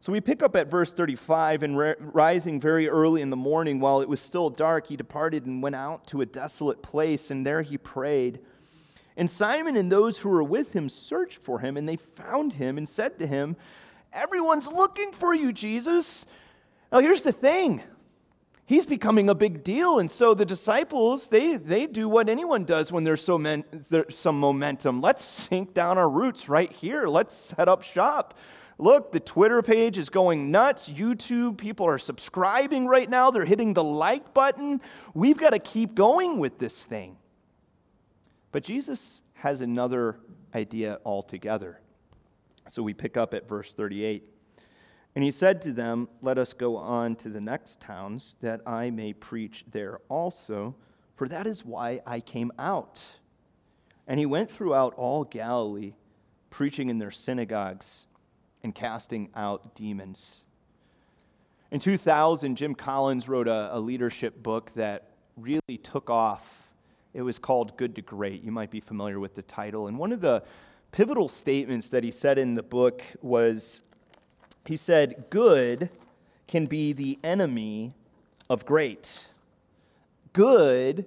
So 0.00 0.12
we 0.12 0.20
pick 0.20 0.42
up 0.42 0.54
at 0.54 0.70
verse 0.70 0.92
35 0.92 1.64
and 1.64 1.96
rising 1.98 2.60
very 2.60 2.88
early 2.88 3.22
in 3.22 3.30
the 3.30 3.36
morning 3.36 3.80
while 3.80 4.00
it 4.00 4.08
was 4.08 4.20
still 4.20 4.50
dark, 4.50 4.86
he 4.86 4.96
departed 4.96 5.46
and 5.46 5.62
went 5.62 5.74
out 5.74 6.06
to 6.08 6.20
a 6.20 6.26
desolate 6.26 6.82
place, 6.82 7.32
and 7.32 7.44
there 7.44 7.62
he 7.62 7.78
prayed. 7.78 8.38
And 9.16 9.28
Simon 9.28 9.76
and 9.76 9.90
those 9.90 10.18
who 10.18 10.28
were 10.28 10.44
with 10.44 10.74
him 10.74 10.88
searched 10.88 11.42
for 11.42 11.58
him, 11.58 11.76
and 11.76 11.88
they 11.88 11.96
found 11.96 12.52
him 12.52 12.78
and 12.78 12.88
said 12.88 13.18
to 13.18 13.26
him, 13.26 13.56
Everyone's 14.12 14.68
looking 14.68 15.10
for 15.10 15.34
you, 15.34 15.52
Jesus. 15.52 16.26
Now 16.92 17.00
here's 17.00 17.22
the 17.24 17.32
thing 17.32 17.82
he's 18.68 18.84
becoming 18.84 19.30
a 19.30 19.34
big 19.34 19.64
deal. 19.64 19.98
And 19.98 20.10
so 20.10 20.34
the 20.34 20.44
disciples, 20.44 21.28
they, 21.28 21.56
they 21.56 21.86
do 21.86 22.08
what 22.08 22.28
anyone 22.28 22.64
does 22.64 22.92
when 22.92 23.02
there's, 23.02 23.22
so 23.22 23.38
men, 23.38 23.64
there's 23.72 24.16
some 24.16 24.38
momentum. 24.38 25.00
Let's 25.00 25.24
sink 25.24 25.72
down 25.72 25.96
our 25.98 26.08
roots 26.08 26.48
right 26.48 26.70
here. 26.70 27.08
Let's 27.08 27.34
set 27.34 27.66
up 27.66 27.82
shop. 27.82 28.38
Look, 28.76 29.10
the 29.10 29.20
Twitter 29.20 29.62
page 29.62 29.96
is 29.96 30.10
going 30.10 30.50
nuts. 30.50 30.88
YouTube, 30.88 31.56
people 31.56 31.86
are 31.86 31.98
subscribing 31.98 32.86
right 32.86 33.08
now. 33.08 33.30
They're 33.30 33.46
hitting 33.46 33.72
the 33.72 33.82
like 33.82 34.34
button. 34.34 34.82
We've 35.14 35.38
got 35.38 35.50
to 35.50 35.58
keep 35.58 35.94
going 35.94 36.38
with 36.38 36.58
this 36.58 36.84
thing. 36.84 37.16
But 38.52 38.64
Jesus 38.64 39.22
has 39.32 39.62
another 39.62 40.20
idea 40.54 41.00
altogether. 41.04 41.80
So 42.68 42.82
we 42.82 42.92
pick 42.92 43.16
up 43.16 43.32
at 43.32 43.48
verse 43.48 43.72
38. 43.72 44.24
And 45.14 45.24
he 45.24 45.30
said 45.30 45.62
to 45.62 45.72
them, 45.72 46.08
Let 46.22 46.38
us 46.38 46.52
go 46.52 46.76
on 46.76 47.16
to 47.16 47.28
the 47.28 47.40
next 47.40 47.80
towns, 47.80 48.36
that 48.40 48.60
I 48.66 48.90
may 48.90 49.12
preach 49.12 49.64
there 49.70 50.00
also, 50.08 50.76
for 51.16 51.28
that 51.28 51.46
is 51.46 51.64
why 51.64 52.00
I 52.06 52.20
came 52.20 52.52
out. 52.58 53.02
And 54.06 54.18
he 54.18 54.26
went 54.26 54.50
throughout 54.50 54.94
all 54.94 55.24
Galilee, 55.24 55.94
preaching 56.50 56.88
in 56.88 56.98
their 56.98 57.10
synagogues 57.10 58.06
and 58.62 58.74
casting 58.74 59.28
out 59.34 59.74
demons. 59.74 60.44
In 61.70 61.80
2000, 61.80 62.56
Jim 62.56 62.74
Collins 62.74 63.28
wrote 63.28 63.46
a, 63.46 63.76
a, 63.76 63.78
leadership 63.78 64.42
book 64.42 64.72
that 64.74 65.10
really 65.36 65.76
took 65.82 66.08
off. 66.08 66.70
It 67.12 67.20
was 67.20 67.38
called 67.38 67.76
Good 67.76 67.94
to 67.96 68.02
Great. 68.02 68.42
You 68.42 68.52
might 68.52 68.70
be 68.70 68.80
familiar 68.80 69.20
with 69.20 69.34
the 69.34 69.42
title. 69.42 69.86
And 69.86 69.98
one 69.98 70.12
of 70.12 70.22
the 70.22 70.42
pivotal 70.92 71.28
statements 71.28 71.90
that 71.90 72.02
he 72.02 72.10
said 72.10 72.38
in 72.38 72.54
the 72.54 72.62
book 72.62 73.02
was 73.20 73.82
he 74.64 74.76
said, 74.76 75.26
Good 75.30 75.90
can 76.46 76.66
be 76.66 76.92
the 76.92 77.18
enemy 77.22 77.92
of 78.48 78.64
great. 78.64 79.26
Good 80.32 81.06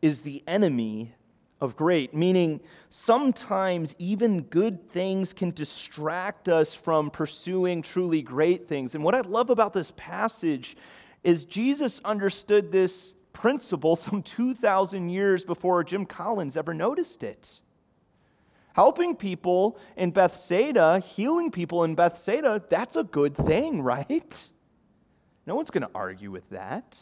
is 0.00 0.22
the 0.22 0.42
enemy 0.46 1.14
of 1.60 1.76
great, 1.76 2.14
meaning 2.14 2.60
sometimes 2.88 3.94
even 3.98 4.42
good 4.42 4.90
things 4.90 5.32
can 5.32 5.50
distract 5.50 6.48
us 6.48 6.74
from 6.74 7.10
pursuing 7.10 7.82
truly 7.82 8.22
great 8.22 8.68
things. 8.68 8.94
And 8.94 9.02
what 9.02 9.14
I 9.14 9.20
love 9.22 9.50
about 9.50 9.72
this 9.72 9.92
passage 9.96 10.76
is 11.24 11.44
Jesus 11.44 12.00
understood 12.04 12.70
this 12.70 13.14
principle 13.32 13.96
some 13.96 14.22
2,000 14.22 15.08
years 15.08 15.44
before 15.44 15.82
Jim 15.84 16.06
Collins 16.06 16.56
ever 16.56 16.74
noticed 16.74 17.22
it. 17.22 17.60
Helping 18.78 19.16
people 19.16 19.76
in 19.96 20.12
Bethsaida, 20.12 21.00
healing 21.00 21.50
people 21.50 21.82
in 21.82 21.96
Bethsaida, 21.96 22.62
that's 22.68 22.94
a 22.94 23.02
good 23.02 23.36
thing, 23.36 23.82
right? 23.94 24.48
No 25.46 25.56
one's 25.56 25.70
going 25.70 25.82
to 25.82 25.90
argue 25.96 26.30
with 26.30 26.48
that. 26.50 26.96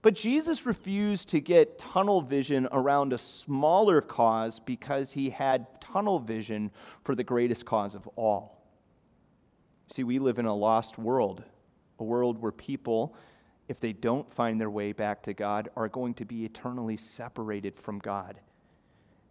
But 0.00 0.14
Jesus 0.14 0.64
refused 0.64 1.28
to 1.28 1.40
get 1.40 1.78
tunnel 1.78 2.22
vision 2.22 2.66
around 2.72 3.12
a 3.12 3.18
smaller 3.18 4.00
cause 4.00 4.58
because 4.58 5.12
he 5.12 5.28
had 5.28 5.82
tunnel 5.82 6.18
vision 6.18 6.70
for 7.04 7.14
the 7.14 7.22
greatest 7.22 7.66
cause 7.66 7.94
of 7.94 8.08
all. 8.16 8.64
See, 9.88 10.02
we 10.02 10.18
live 10.18 10.38
in 10.38 10.46
a 10.46 10.54
lost 10.54 10.96
world, 10.96 11.44
a 11.98 12.04
world 12.04 12.40
where 12.40 12.52
people, 12.52 13.14
if 13.68 13.80
they 13.80 13.92
don't 13.92 14.32
find 14.32 14.58
their 14.58 14.70
way 14.70 14.92
back 14.92 15.22
to 15.24 15.34
God, 15.34 15.68
are 15.76 15.90
going 15.90 16.14
to 16.14 16.24
be 16.24 16.46
eternally 16.46 16.96
separated 16.96 17.78
from 17.78 17.98
God. 17.98 18.40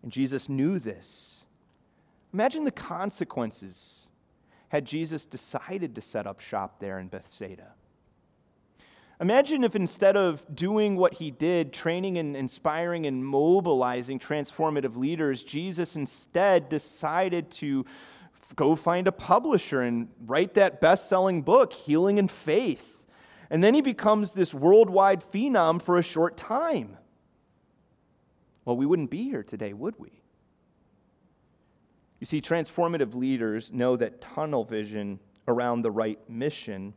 And 0.06 0.12
Jesus 0.12 0.48
knew 0.48 0.78
this. 0.78 1.38
Imagine 2.32 2.64
the 2.64 2.70
consequences 2.70 4.06
had 4.70 4.86
Jesus 4.86 5.26
decided 5.26 5.96
to 5.96 6.02
set 6.02 6.28
up 6.28 6.40
shop 6.40 6.80
there 6.80 7.00
in 7.00 7.08
Bethsaida. 7.08 7.74
Imagine 9.20 9.64
if 9.64 9.76
instead 9.76 10.16
of 10.16 10.46
doing 10.54 10.96
what 10.96 11.16
he 11.16 11.32
did, 11.32 11.74
training 11.74 12.20
and 12.20 12.38
inspiring 12.38 13.08
and 13.08 13.26
mobilizing 13.26 14.20
transformative 14.20 14.96
leaders, 14.96 15.42
Jesus 15.42 15.96
instead 15.96 16.70
decided 16.70 17.50
to 17.52 17.84
go 18.56 18.76
find 18.76 19.08
a 19.08 19.12
publisher 19.12 19.82
and 19.82 20.08
write 20.28 20.54
that 20.54 20.80
best 20.80 21.10
selling 21.10 21.42
book, 21.42 21.74
Healing 21.74 22.20
in 22.20 22.28
Faith. 22.28 23.08
And 23.50 23.64
then 23.64 23.74
he 23.74 23.82
becomes 23.82 24.34
this 24.34 24.54
worldwide 24.54 25.24
phenom 25.24 25.82
for 25.82 25.98
a 25.98 26.04
short 26.04 26.38
time. 26.38 26.98
Well, 28.66 28.76
we 28.76 28.86
wouldn't 28.86 29.12
be 29.12 29.24
here 29.24 29.44
today, 29.44 29.74
would 29.74 29.96
we? 30.00 30.12
You 32.20 32.26
see, 32.26 32.42
transformative 32.42 33.14
leaders 33.14 33.72
know 33.72 33.96
that 33.98 34.22
tunnel 34.22 34.64
vision 34.64 35.20
around 35.48 35.84
the 35.84 35.92
right 35.92 36.20
mission 36.28 36.94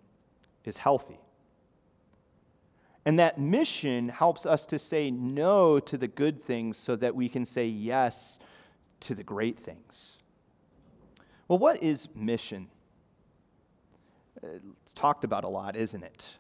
is 0.65 0.79
healthy. 0.79 1.21
And 3.05 3.19
that 3.19 3.39
mission 3.39 4.09
helps 4.09 4.47
us 4.47 4.67
to 4.67 4.79
say 4.79 5.11
no 5.11 5.81
to 5.81 5.97
the 5.97 6.09
good 6.09 6.43
things 6.43 6.77
so 6.77 6.97
that 6.97 7.15
we 7.15 7.29
can 7.29 7.45
say 7.45 7.67
yes 7.67 8.39
to 9.01 9.15
the 9.15 9.23
great 9.23 9.59
things. 9.59 10.19
Well, 11.47 11.59
what 11.59 11.83
is 11.83 12.09
mission? 12.15 12.69
Uh, 14.43 14.49
it's 14.83 14.93
talked 14.93 15.25
about 15.25 15.45
a 15.45 15.49
lot, 15.49 15.75
isn't 15.77 16.03
it? 16.03 16.39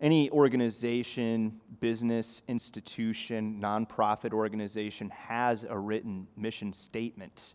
Any 0.00 0.30
organization, 0.30 1.60
business, 1.80 2.40
institution, 2.48 3.60
nonprofit 3.60 4.32
organization 4.32 5.10
has 5.10 5.64
a 5.68 5.78
written 5.78 6.26
mission 6.36 6.72
statement. 6.72 7.54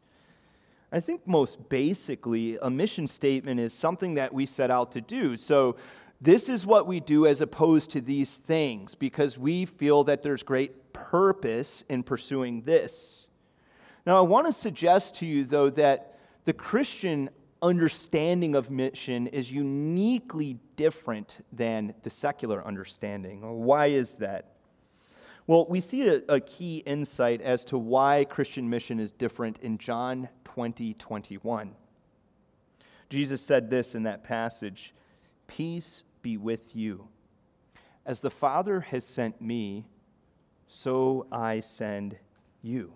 I 0.91 0.99
think 0.99 1.27
most 1.27 1.69
basically, 1.69 2.57
a 2.61 2.69
mission 2.69 3.07
statement 3.07 3.59
is 3.59 3.73
something 3.73 4.13
that 4.13 4.31
we 4.31 4.45
set 4.45 4.69
out 4.69 4.91
to 4.91 5.01
do. 5.01 5.37
So, 5.37 5.75
this 6.21 6.47
is 6.47 6.65
what 6.65 6.87
we 6.87 7.01
do 7.01 7.27
as 7.27 7.41
opposed 7.41 7.91
to 7.91 8.01
these 8.01 8.35
things 8.35 8.95
because 8.95 9.37
we 9.37 9.65
feel 9.65 10.05
that 10.05 10.23
there's 10.23 10.43
great 10.43 10.93
purpose 10.93 11.83
in 11.89 12.03
pursuing 12.03 12.61
this. 12.61 13.27
Now, 14.05 14.17
I 14.17 14.21
want 14.21 14.47
to 14.47 14.53
suggest 14.53 15.15
to 15.15 15.25
you, 15.25 15.43
though, 15.43 15.69
that 15.71 16.17
the 16.45 16.53
Christian 16.53 17.29
understanding 17.61 18.55
of 18.55 18.69
mission 18.69 19.27
is 19.27 19.51
uniquely 19.51 20.59
different 20.75 21.45
than 21.51 21.93
the 22.03 22.09
secular 22.09 22.65
understanding. 22.65 23.41
Why 23.63 23.87
is 23.87 24.15
that? 24.15 24.55
Well, 25.47 25.65
we 25.69 25.79
see 25.79 26.07
a, 26.07 26.21
a, 26.27 26.39
key 26.39 26.77
insight 26.85 27.41
as 27.41 27.63
to 27.65 27.77
why 27.77 28.25
Christian 28.25 28.69
mission 28.69 28.99
is 28.99 29.11
different 29.11 29.59
in 29.59 29.77
John 29.77 30.27
20, 30.43 30.95
21. 30.95 31.75
Jesus 33.09 33.41
said 33.41 33.69
this 33.69 33.93
in 33.93 34.03
that 34.03 34.23
passage 34.23 34.93
Peace 35.47 36.03
be 36.23 36.37
with 36.37 36.75
you. 36.75 37.07
As 38.05 38.21
the 38.21 38.31
Father 38.31 38.81
has 38.81 39.05
sent 39.05 39.39
me, 39.39 39.85
so 40.67 41.27
I 41.31 41.59
send 41.59 42.17
you. 42.61 42.93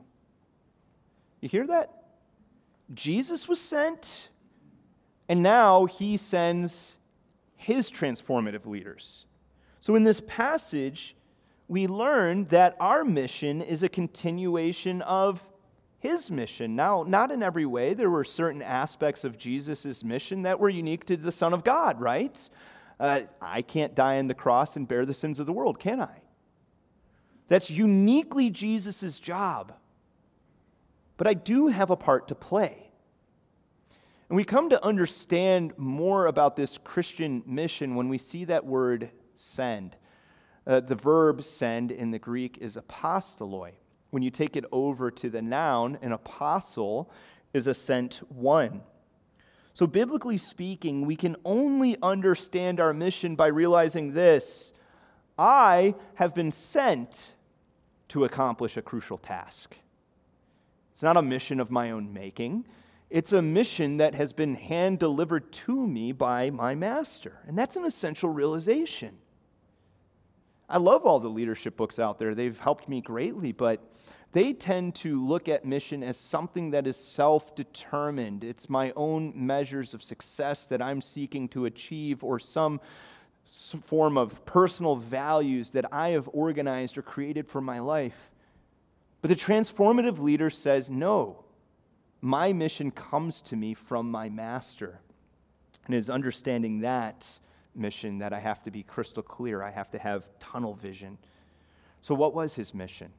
You 1.42 1.50
hear 1.50 1.68
that? 1.68 1.94
Jesus 2.94 3.48
was 3.48 3.62
sent, 3.62 4.30
and 5.29 5.43
now 5.43 5.86
he 5.86 6.17
sends 6.17 6.95
his 7.55 7.91
transformative 7.91 8.65
leaders. 8.65 9.25
So 9.79 9.95
in 9.95 10.03
this 10.03 10.21
passage, 10.27 11.15
we 11.67 11.86
learn 11.86 12.45
that 12.45 12.75
our 12.79 13.05
mission 13.05 13.62
is 13.62 13.83
a 13.83 13.89
continuation 13.89 15.03
of 15.03 15.48
his 16.00 16.31
mission. 16.31 16.75
Now, 16.75 17.03
not 17.07 17.29
in 17.29 17.43
every 17.43 17.65
way. 17.65 17.93
There 17.93 18.09
were 18.09 18.24
certain 18.24 18.62
aspects 18.62 19.24
of 19.24 19.38
Jesus' 19.38 20.03
mission 20.03 20.41
that 20.43 20.59
were 20.59 20.69
unique 20.69 21.05
to 21.05 21.17
the 21.17 21.31
Son 21.31 21.53
of 21.53 21.63
God, 21.63 22.01
right? 22.01 22.50
Uh, 23.00 23.21
I 23.41 23.62
can't 23.62 23.93
die 23.93 24.17
on 24.17 24.27
the 24.27 24.33
cross 24.33 24.75
and 24.75 24.88
bear 24.88 25.05
the 25.05 25.13
sins 25.13 25.39
of 25.39 25.45
the 25.45 25.53
world, 25.53 25.79
can 25.79 26.01
I? 26.01 26.21
That's 27.50 27.69
uniquely 27.69 28.50
Jesus' 28.50 29.19
job. 29.19 29.74
But 31.17 31.27
I 31.27 31.33
do 31.33 31.67
have 31.67 31.89
a 31.89 31.95
part 31.95 32.29
to 32.29 32.36
play. 32.36 32.88
And 34.29 34.36
we 34.36 34.43
come 34.43 34.69
to 34.69 34.86
understand 34.86 35.74
more 35.75 36.27
about 36.27 36.55
this 36.55 36.77
Christian 36.77 37.41
mission 37.48 37.95
when 37.95 38.09
we 38.09 38.19
see 38.19 38.45
that 38.45 38.63
word 38.63 39.09
send. 39.33 39.95
Uh, 40.67 40.79
the 40.79 40.95
verb 40.95 41.43
send 41.43 41.91
in 41.91 42.12
the 42.12 42.19
Greek 42.19 42.59
is 42.59 42.77
apostoloi. 42.77 43.71
When 44.12 44.21
you 44.21 44.29
take 44.29 44.55
it 44.55 44.65
over 44.71 45.09
to 45.09 45.29
the 45.31 45.41
noun, 45.41 45.98
an 46.03 46.12
apostle 46.12 47.12
is 47.53 47.65
a 47.65 47.74
sent 47.74 48.21
one. 48.31 48.81
So, 49.74 49.88
biblically 49.88 50.38
speaking, 50.38 51.05
we 51.05 51.15
can 51.15 51.36
only 51.43 51.98
understand 52.03 52.79
our 52.79 52.93
mission 52.93 53.36
by 53.36 53.48
realizing 53.48 54.13
this 54.13 54.74
I 55.39 55.95
have 56.15 56.36
been 56.36 56.51
sent 56.51 57.33
to 58.09 58.25
accomplish 58.25 58.77
a 58.77 58.81
crucial 58.81 59.17
task. 59.17 59.75
It's 60.91 61.01
not 61.01 61.17
a 61.17 61.21
mission 61.21 61.59
of 61.59 61.71
my 61.71 61.91
own 61.91 62.13
making. 62.13 62.65
It's 63.10 63.34
a 63.34 63.42
mission 63.42 63.98
that 63.98 64.13
has 64.13 64.34
been 64.34 64.56
hand 64.56 65.00
delivered 65.00 65.51
to 65.51 65.88
me 65.88 66.12
by 66.12 66.51
my 66.51 66.75
master. 66.75 67.39
And 67.48 67.58
that's 67.58 67.75
an 67.75 67.86
essential 67.86 68.30
realization. 68.30 69.18
I 70.70 70.78
love 70.78 71.06
all 71.06 71.20
the 71.20 71.30
leadership 71.30 71.75
books 71.75 71.98
out 71.98 72.20
there. 72.20 72.36
They've 72.36 72.60
helped 72.60 72.88
me 72.88 73.01
greatly, 73.01 73.51
but 73.51 73.82
they 74.32 74.54
tend 74.54 74.94
to 74.96 75.25
look 75.25 75.50
at 75.50 75.66
mission 75.66 76.04
as 76.04 76.18
something 76.18 76.70
that 76.72 76.86
is 76.86 76.98
self 76.98 77.56
determined. 77.56 78.44
It's 78.44 78.70
my 78.70 78.94
own 78.96 79.34
measures 79.36 79.96
of 79.96 80.04
success 80.04 80.68
that 80.68 80.82
I'm 80.82 81.01
seeking 81.01 81.50
to 81.50 81.66
achieve, 81.66 82.24
or 82.24 82.38
some 82.38 82.80
form 83.46 84.16
of 84.20 84.46
personal 84.46 84.96
values 84.96 85.72
that 85.72 85.92
I 85.92 86.10
have 86.10 86.30
organized 86.32 87.00
or 87.00 87.01
created 87.01 87.48
for 87.48 87.62
my 87.62 87.80
life. 87.80 88.30
But 89.22 89.30
the 89.30 89.36
transformative 89.36 90.20
leader 90.20 90.51
says, 90.51 90.92
no, 90.92 91.44
my 92.22 92.54
mission 92.54 92.92
comes 92.92 93.42
to 93.44 93.56
me 93.56 93.74
from 93.74 94.10
my 94.10 94.30
master. 94.30 95.00
And 95.86 95.96
it 95.96 95.98
is 95.98 96.10
understanding 96.10 96.82
that 96.82 97.40
mission 97.76 98.20
that 98.20 98.34
I 98.34 98.40
have 98.40 98.62
to 98.64 98.72
be 98.72 98.84
crystal 98.84 99.24
clear. 99.24 99.64
I 99.64 99.72
have 99.72 99.90
to 99.92 100.00
have 100.00 100.28
tunnel 100.40 100.74
vision. 100.74 101.18
So, 102.02 102.14
what 102.14 102.34
was 102.34 102.54
his 102.54 102.74
mission? 102.74 103.12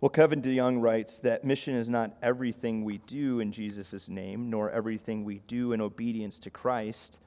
Well, 0.00 0.08
Kevin 0.08 0.42
DeYoung 0.42 0.80
writes 0.80 1.20
that 1.20 1.44
mission 1.44 1.76
is 1.76 1.88
not 1.88 2.16
everything 2.22 2.84
we 2.84 2.98
do 2.98 3.38
in 3.38 3.52
Jesus' 3.52 4.08
name, 4.08 4.50
nor 4.50 4.68
everything 4.70 5.24
we 5.24 5.40
do 5.46 5.72
in 5.72 5.80
obedience 5.80 6.40
to 6.40 6.50
Christ. 6.50 7.20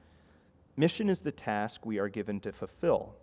Mission 0.76 1.08
is 1.08 1.22
the 1.22 1.32
task 1.32 1.86
we 1.86 1.98
are 1.98 2.08
given 2.08 2.38
to 2.40 2.52
fulfill. 2.52 3.14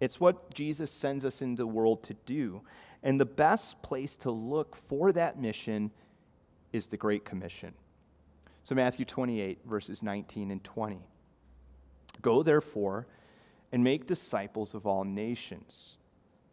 It's 0.00 0.18
what 0.18 0.54
Jesus 0.54 0.90
sends 0.90 1.26
us 1.26 1.42
into 1.42 1.62
the 1.62 1.66
world 1.66 2.02
to 2.04 2.14
do. 2.24 2.62
And 3.02 3.20
the 3.20 3.26
best 3.26 3.82
place 3.82 4.16
to 4.18 4.30
look 4.30 4.76
for 4.76 5.12
that 5.12 5.38
mission 5.38 5.90
is 6.72 6.88
the 6.88 6.96
Great 6.96 7.24
Commission. 7.24 7.74
So, 8.64 8.74
Matthew 8.74 9.04
28, 9.04 9.60
verses 9.64 10.02
19 10.02 10.50
and 10.50 10.62
20. 10.62 11.00
Go, 12.20 12.42
therefore, 12.42 13.06
and 13.72 13.82
make 13.82 14.06
disciples 14.06 14.74
of 14.74 14.86
all 14.86 15.04
nations, 15.04 15.98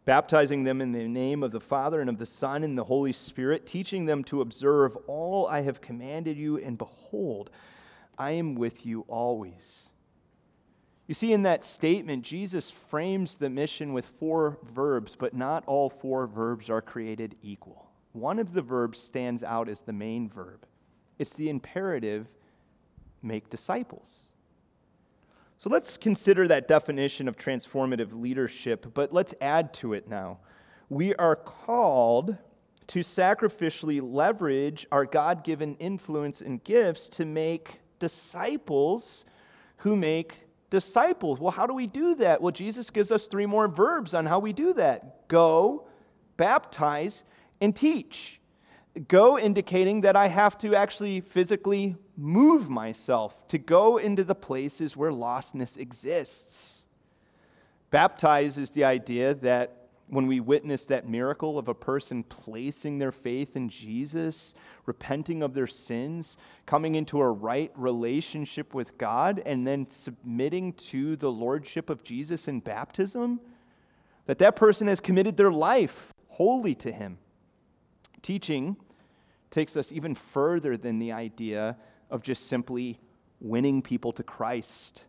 baptizing 0.04 0.64
them 0.64 0.80
in 0.80 0.92
the 0.92 1.06
name 1.06 1.42
of 1.42 1.52
the 1.52 1.60
Father 1.60 2.00
and 2.00 2.10
of 2.10 2.18
the 2.18 2.26
Son 2.26 2.64
and 2.64 2.76
the 2.76 2.84
Holy 2.84 3.12
Spirit, 3.12 3.66
teaching 3.66 4.06
them 4.06 4.24
to 4.24 4.40
observe 4.40 4.96
all 5.06 5.46
I 5.46 5.60
have 5.62 5.80
commanded 5.80 6.36
you, 6.36 6.56
and 6.58 6.78
behold, 6.78 7.50
I 8.18 8.32
am 8.32 8.54
with 8.54 8.84
you 8.84 9.04
always. 9.08 9.88
You 11.06 11.14
see, 11.14 11.32
in 11.32 11.42
that 11.42 11.64
statement, 11.64 12.22
Jesus 12.22 12.70
frames 12.70 13.36
the 13.36 13.50
mission 13.50 13.92
with 13.92 14.06
four 14.06 14.58
verbs, 14.72 15.16
but 15.16 15.34
not 15.34 15.64
all 15.66 15.90
four 15.90 16.26
verbs 16.26 16.70
are 16.70 16.80
created 16.80 17.34
equal. 17.42 17.89
One 18.12 18.38
of 18.38 18.52
the 18.52 18.62
verbs 18.62 18.98
stands 18.98 19.42
out 19.42 19.68
as 19.68 19.80
the 19.80 19.92
main 19.92 20.28
verb 20.28 20.66
it's 21.18 21.34
the 21.34 21.50
imperative 21.50 22.26
make 23.22 23.50
disciples. 23.50 24.30
So 25.58 25.68
let's 25.68 25.98
consider 25.98 26.48
that 26.48 26.66
definition 26.66 27.28
of 27.28 27.36
transformative 27.36 28.18
leadership, 28.18 28.86
but 28.94 29.12
let's 29.12 29.34
add 29.42 29.74
to 29.74 29.92
it 29.92 30.08
now. 30.08 30.38
We 30.88 31.14
are 31.16 31.36
called 31.36 32.38
to 32.86 33.00
sacrificially 33.00 34.00
leverage 34.02 34.86
our 34.90 35.04
God 35.04 35.44
given 35.44 35.74
influence 35.74 36.40
and 36.40 36.64
gifts 36.64 37.10
to 37.10 37.26
make 37.26 37.80
disciples 37.98 39.26
who 39.76 39.94
make 39.94 40.46
disciples. 40.70 41.38
Well, 41.38 41.52
how 41.52 41.66
do 41.66 41.74
we 41.74 41.86
do 41.86 42.14
that? 42.14 42.40
Well, 42.40 42.52
Jesus 42.52 42.88
gives 42.88 43.12
us 43.12 43.26
three 43.26 43.46
more 43.46 43.68
verbs 43.68 44.14
on 44.14 44.24
how 44.24 44.38
we 44.38 44.54
do 44.54 44.72
that 44.72 45.28
go, 45.28 45.86
baptize, 46.38 47.24
and 47.60 47.74
teach. 47.74 48.40
Go 49.08 49.38
indicating 49.38 50.00
that 50.00 50.16
I 50.16 50.28
have 50.28 50.58
to 50.58 50.74
actually 50.74 51.20
physically 51.20 51.96
move 52.16 52.68
myself 52.68 53.46
to 53.48 53.58
go 53.58 53.98
into 53.98 54.24
the 54.24 54.34
places 54.34 54.96
where 54.96 55.12
lostness 55.12 55.76
exists. 55.76 56.82
Baptize 57.90 58.58
is 58.58 58.70
the 58.70 58.84
idea 58.84 59.34
that 59.34 59.80
when 60.10 60.26
we 60.26 60.40
witness 60.40 60.86
that 60.86 61.08
miracle 61.08 61.56
of 61.56 61.68
a 61.68 61.74
person 61.74 62.24
placing 62.24 62.98
their 62.98 63.12
faith 63.12 63.54
in 63.54 63.68
Jesus, 63.68 64.54
repenting 64.86 65.42
of 65.42 65.54
their 65.54 65.68
sins, 65.68 66.36
coming 66.66 66.96
into 66.96 67.20
a 67.20 67.30
right 67.30 67.70
relationship 67.76 68.74
with 68.74 68.98
God, 68.98 69.40
and 69.46 69.64
then 69.64 69.88
submitting 69.88 70.72
to 70.74 71.14
the 71.16 71.30
lordship 71.30 71.90
of 71.90 72.02
Jesus 72.02 72.48
in 72.48 72.58
baptism, 72.58 73.40
that 74.26 74.38
that 74.38 74.56
person 74.56 74.88
has 74.88 74.98
committed 74.98 75.36
their 75.36 75.52
life 75.52 76.12
wholly 76.28 76.74
to 76.76 76.90
Him. 76.90 77.18
Teaching 78.22 78.76
takes 79.50 79.76
us 79.76 79.92
even 79.92 80.14
further 80.14 80.76
than 80.76 80.98
the 80.98 81.12
idea 81.12 81.76
of 82.10 82.22
just 82.22 82.48
simply 82.48 82.98
winning 83.40 83.82
people 83.82 84.12
to 84.12 84.22
Christ. 84.22 85.04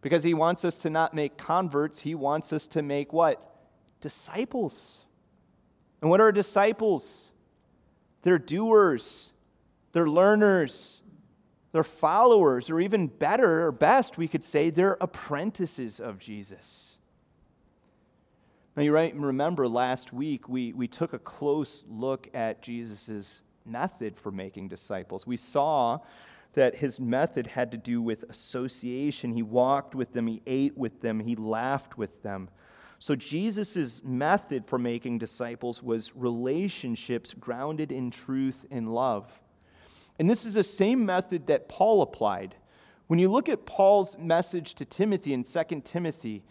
Because 0.00 0.22
he 0.22 0.34
wants 0.34 0.64
us 0.64 0.78
to 0.78 0.90
not 0.90 1.14
make 1.14 1.36
converts, 1.36 2.00
he 2.00 2.14
wants 2.14 2.52
us 2.52 2.66
to 2.68 2.82
make 2.82 3.12
what? 3.12 3.56
Disciples. 4.00 5.06
And 6.00 6.10
what 6.10 6.20
are 6.20 6.32
disciples? 6.32 7.32
They're 8.22 8.38
doers, 8.38 9.32
they're 9.92 10.08
learners, 10.08 11.02
they're 11.72 11.84
followers, 11.84 12.70
or 12.70 12.80
even 12.80 13.06
better 13.06 13.66
or 13.66 13.72
best, 13.72 14.18
we 14.18 14.28
could 14.28 14.42
say 14.42 14.70
they're 14.70 14.96
apprentices 15.00 16.00
of 16.00 16.18
Jesus. 16.18 16.95
Now, 18.76 18.82
you 18.82 18.92
right, 18.92 19.16
remember 19.16 19.66
last 19.66 20.12
week 20.12 20.50
we, 20.50 20.74
we 20.74 20.86
took 20.86 21.14
a 21.14 21.18
close 21.18 21.86
look 21.88 22.28
at 22.34 22.60
Jesus' 22.60 23.40
method 23.64 24.18
for 24.18 24.30
making 24.30 24.68
disciples. 24.68 25.26
We 25.26 25.38
saw 25.38 26.00
that 26.52 26.76
his 26.76 27.00
method 27.00 27.46
had 27.46 27.70
to 27.70 27.78
do 27.78 28.02
with 28.02 28.24
association. 28.28 29.32
He 29.32 29.42
walked 29.42 29.94
with 29.94 30.12
them, 30.12 30.26
he 30.26 30.42
ate 30.46 30.76
with 30.76 31.00
them, 31.00 31.20
he 31.20 31.36
laughed 31.36 31.96
with 31.96 32.22
them. 32.22 32.50
So, 32.98 33.14
Jesus' 33.14 34.02
method 34.04 34.66
for 34.66 34.78
making 34.78 35.18
disciples 35.18 35.82
was 35.82 36.14
relationships 36.14 37.32
grounded 37.32 37.90
in 37.90 38.10
truth 38.10 38.66
and 38.70 38.94
love. 38.94 39.40
And 40.18 40.28
this 40.28 40.44
is 40.44 40.54
the 40.54 40.62
same 40.62 41.04
method 41.04 41.46
that 41.46 41.68
Paul 41.68 42.02
applied. 42.02 42.54
When 43.06 43.18
you 43.18 43.30
look 43.30 43.48
at 43.48 43.64
Paul's 43.64 44.18
message 44.18 44.74
to 44.74 44.84
Timothy 44.84 45.32
in 45.32 45.44
2 45.44 45.82
Timothy, 45.84 46.42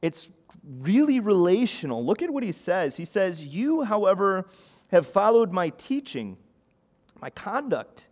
it's 0.00 0.28
really 0.62 1.20
relational. 1.20 2.04
Look 2.04 2.22
at 2.22 2.30
what 2.30 2.42
he 2.42 2.52
says. 2.52 2.96
He 2.96 3.04
says, 3.04 3.44
You, 3.44 3.84
however, 3.84 4.46
have 4.88 5.06
followed 5.06 5.52
my 5.52 5.70
teaching, 5.70 6.36
my 7.20 7.30
conduct, 7.30 8.08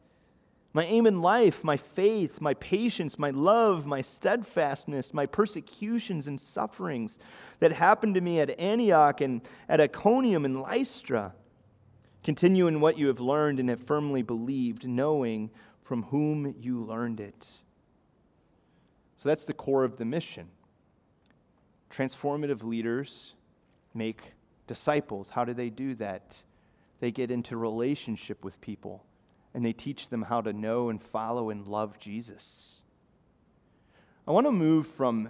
my 0.73 0.85
aim 0.85 1.07
in 1.07 1.21
life, 1.21 1.63
my 1.63 1.77
faith, 1.77 2.41
my 2.41 2.55
patience, 2.55 3.19
my 3.19 3.31
love, 3.31 3.85
my 3.85 4.01
steadfastness, 4.01 5.13
my 5.13 5.27
persecutions 5.27 6.27
and 6.27 6.41
sufferings 6.41 7.19
that 7.61 7.73
happened 7.73 8.15
to 8.15 8.21
me 8.21 8.41
at 8.41 8.59
Antioch 8.59 9.21
and 9.21 9.43
at 9.69 9.81
Iconium 9.81 10.45
and 10.45 10.63
Lystra. 10.63 11.35
Continue 12.25 12.69
in 12.69 12.81
what 12.81 12.97
you 12.97 13.09
have 13.09 13.21
learned 13.21 13.61
and 13.61 13.69
have 13.69 13.81
firmly 13.81 14.23
believed, 14.23 14.89
knowing 14.89 15.51
from 15.83 16.05
whom 16.05 16.55
you 16.59 16.83
learned 16.83 17.21
it. 17.21 17.49
So 19.19 19.29
that's 19.29 19.45
the 19.45 19.53
core 19.53 19.85
of 19.85 19.99
the 19.99 20.05
mission. 20.05 20.49
Transformative 21.93 22.65
leaders 22.65 23.35
make 23.95 24.33
disciples. 24.67 25.29
How 25.29 25.45
do 25.45 25.53
they 25.53 25.69
do 25.69 25.95
that? 25.97 26.39
They 27.01 27.11
get 27.11 27.31
into 27.31 27.57
relationship 27.57 28.45
with 28.45 28.61
people 28.61 29.05
and 29.55 29.65
they 29.65 29.73
teach 29.73 30.09
them 30.09 30.23
how 30.23 30.41
to 30.41 30.53
know 30.53 30.89
and 30.89 31.01
follow 31.01 31.51
and 31.51 31.67
love 31.67 31.99
Jesus. 31.99 32.81
I 34.27 34.31
want 34.31 34.47
to 34.47 34.53
move 34.53 34.87
from 34.87 35.29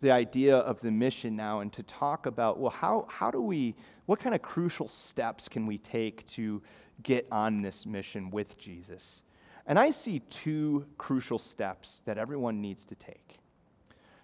the 0.00 0.10
idea 0.10 0.56
of 0.56 0.80
the 0.80 0.90
mission 0.90 1.36
now 1.36 1.60
and 1.60 1.72
to 1.74 1.82
talk 1.82 2.26
about, 2.26 2.58
well, 2.58 2.70
how, 2.70 3.06
how 3.08 3.30
do 3.30 3.40
we, 3.40 3.76
what 4.06 4.18
kind 4.18 4.34
of 4.34 4.42
crucial 4.42 4.88
steps 4.88 5.46
can 5.46 5.66
we 5.66 5.78
take 5.78 6.26
to 6.28 6.62
get 7.02 7.26
on 7.30 7.62
this 7.62 7.86
mission 7.86 8.30
with 8.30 8.58
Jesus? 8.58 9.22
And 9.66 9.78
I 9.78 9.90
see 9.90 10.20
two 10.30 10.86
crucial 10.96 11.38
steps 11.38 12.02
that 12.06 12.18
everyone 12.18 12.60
needs 12.60 12.84
to 12.86 12.94
take. 12.94 13.38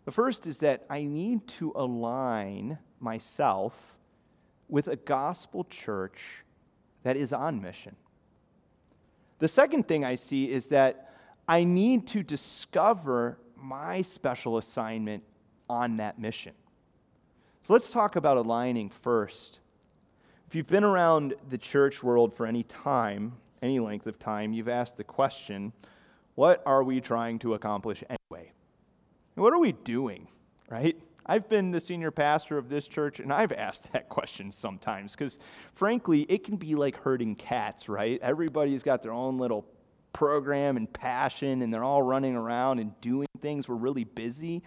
The 0.07 0.13
first 0.13 0.47
is 0.47 0.61
that 0.61 0.87
I 0.89 1.03
need 1.03 1.47
to 1.49 1.73
align 1.75 2.79
myself 3.01 3.99
with 4.69 4.87
a 4.87 4.95
gospel 4.95 5.65
church 5.65 6.21
that 7.03 7.17
is 7.17 7.33
on 7.33 7.61
mission. 7.61 7.97
The 9.41 9.49
second 9.49 9.89
thing 9.89 10.05
I 10.05 10.15
see 10.15 10.51
is 10.51 10.69
that 10.69 11.13
I 11.49 11.65
need 11.65 12.07
to 12.09 12.23
discover 12.23 13.39
my 13.57 14.01
special 14.03 14.59
assignment 14.59 15.25
on 15.69 15.97
that 15.97 16.21
mission. 16.21 16.53
So 17.65 17.73
let's 17.73 17.91
talk 17.91 18.15
about 18.15 18.37
aligning 18.37 18.91
first. 18.91 19.59
If 20.47 20.55
you've 20.55 20.69
been 20.69 20.85
around 20.85 21.35
the 21.51 21.59
church 21.59 22.05
world 22.05 22.33
for 22.33 22.47
any 22.47 22.63
time, 22.63 23.33
any 23.61 23.81
length 23.81 24.07
of 24.07 24.21
time, 24.21 24.53
you've 24.53 24.69
asked 24.69 24.97
the 24.97 25.05
question 25.05 25.73
what 26.37 26.63
are 26.65 26.85
we 26.85 27.01
trying 27.01 27.39
to 27.41 27.55
accomplish? 27.55 28.05
What 29.37 29.53
are 29.53 29.59
we 29.59 29.73
doing, 29.73 30.29
right? 30.71 30.97
I've 31.27 31.47
been 31.49 31.71
the 31.71 31.81
senior 31.81 32.11
pastor 32.11 32.57
of 32.57 32.71
this 32.71 32.89
church, 32.89 33.21
and 33.21 33.31
I've 33.31 33.53
asked 33.53 33.93
that 33.93 34.09
question 34.09 34.51
sometimes 34.51 35.13
because, 35.13 35.39
frankly, 35.75 36.23
it 36.23 36.43
can 36.43 36.57
be 36.57 36.75
like 36.75 36.97
herding 36.97 37.37
cats, 37.37 37.87
right? 37.87 38.19
Everybody's 38.23 38.83
got 38.83 39.03
their 39.03 39.13
own 39.13 39.37
little 39.37 39.67
program 40.15 40.79
and 40.79 40.91
passion, 40.91 41.61
and 41.61 41.73
they're 41.73 41.85
all 41.85 42.03
running 42.03 42.35
around 42.35 42.79
and 42.79 42.99
doing 43.03 43.29
things. 43.43 43.69
We're 43.69 43.75
really 43.75 44.05
busy. 44.05 44.63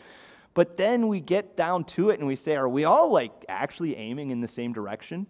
But 0.53 0.77
then 0.77 1.07
we 1.07 1.19
get 1.19 1.57
down 1.57 1.83
to 1.85 2.11
it 2.11 2.19
and 2.19 2.27
we 2.27 2.35
say, 2.35 2.55
are 2.55 2.69
we 2.69 2.83
all 2.83 3.11
like 3.11 3.31
actually 3.49 3.95
aiming 3.95 4.29
in 4.29 4.39
the 4.39 4.47
same 4.47 4.71
direction? 4.71 5.25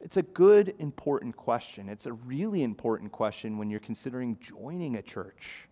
It's 0.00 0.16
a 0.16 0.22
good, 0.22 0.74
important 0.78 1.36
question. 1.36 1.90
It's 1.90 2.06
a 2.06 2.14
really 2.14 2.62
important 2.62 3.12
question 3.12 3.58
when 3.58 3.68
you're 3.68 3.80
considering 3.80 4.38
joining 4.40 4.96
a 4.96 5.02
church. 5.02 5.68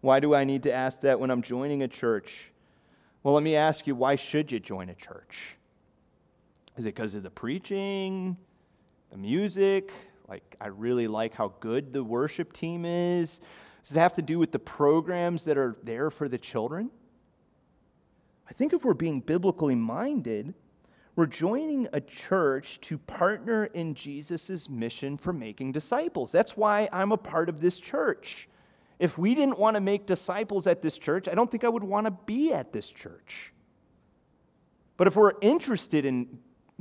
Why 0.00 0.20
do 0.20 0.34
I 0.34 0.44
need 0.44 0.62
to 0.64 0.72
ask 0.72 1.02
that 1.02 1.20
when 1.20 1.30
I'm 1.30 1.42
joining 1.42 1.82
a 1.82 1.88
church? 1.88 2.50
Well, 3.22 3.34
let 3.34 3.42
me 3.42 3.54
ask 3.54 3.86
you 3.86 3.94
why 3.94 4.16
should 4.16 4.50
you 4.50 4.60
join 4.60 4.88
a 4.88 4.94
church? 4.94 5.56
Is 6.76 6.86
it 6.86 6.94
because 6.94 7.14
of 7.14 7.22
the 7.22 7.30
preaching, 7.30 8.36
the 9.10 9.18
music? 9.18 9.92
Like, 10.28 10.56
I 10.60 10.68
really 10.68 11.06
like 11.06 11.34
how 11.34 11.52
good 11.60 11.92
the 11.92 12.02
worship 12.02 12.52
team 12.52 12.84
is. 12.84 13.40
Does 13.82 13.96
it 13.96 13.98
have 13.98 14.14
to 14.14 14.22
do 14.22 14.38
with 14.38 14.52
the 14.52 14.58
programs 14.58 15.44
that 15.44 15.58
are 15.58 15.76
there 15.82 16.10
for 16.10 16.28
the 16.28 16.38
children? 16.38 16.90
I 18.48 18.52
think 18.52 18.72
if 18.72 18.84
we're 18.84 18.94
being 18.94 19.20
biblically 19.20 19.74
minded, 19.74 20.54
we're 21.16 21.26
joining 21.26 21.88
a 21.92 22.00
church 22.00 22.80
to 22.82 22.96
partner 22.96 23.66
in 23.66 23.94
Jesus' 23.94 24.68
mission 24.68 25.18
for 25.18 25.32
making 25.32 25.72
disciples. 25.72 26.32
That's 26.32 26.56
why 26.56 26.88
I'm 26.92 27.12
a 27.12 27.16
part 27.16 27.48
of 27.48 27.60
this 27.60 27.78
church. 27.78 28.48
If 29.00 29.16
we 29.16 29.34
didn't 29.34 29.58
want 29.58 29.76
to 29.76 29.80
make 29.80 30.04
disciples 30.04 30.66
at 30.66 30.82
this 30.82 30.98
church, 30.98 31.26
I 31.26 31.34
don't 31.34 31.50
think 31.50 31.64
I 31.64 31.68
would 31.70 31.82
want 31.82 32.04
to 32.06 32.10
be 32.10 32.52
at 32.52 32.70
this 32.70 32.90
church. 32.90 33.52
But 34.98 35.06
if 35.06 35.16
we're 35.16 35.32
interested 35.40 36.04
in 36.04 36.38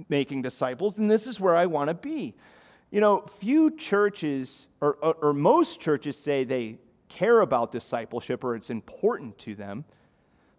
making 0.10 0.42
disciples, 0.42 0.98
then 0.98 1.08
this 1.08 1.28
is 1.28 1.40
where 1.40 1.56
I 1.56 1.66
want 1.66 1.88
to 1.88 1.94
be. 1.94 2.36
You 2.92 3.00
know, 3.00 3.20
few 3.40 3.72
churches, 3.72 4.68
or, 4.82 4.96
or, 5.02 5.14
or 5.22 5.34
most 5.34 5.80
churches 5.80 6.18
say 6.18 6.44
they 6.44 6.80
care 7.08 7.40
about 7.40 7.72
discipleship 7.72 8.44
or 8.44 8.54
it's 8.54 8.70
important 8.70 9.38
to 9.40 9.56
them, 9.56 9.86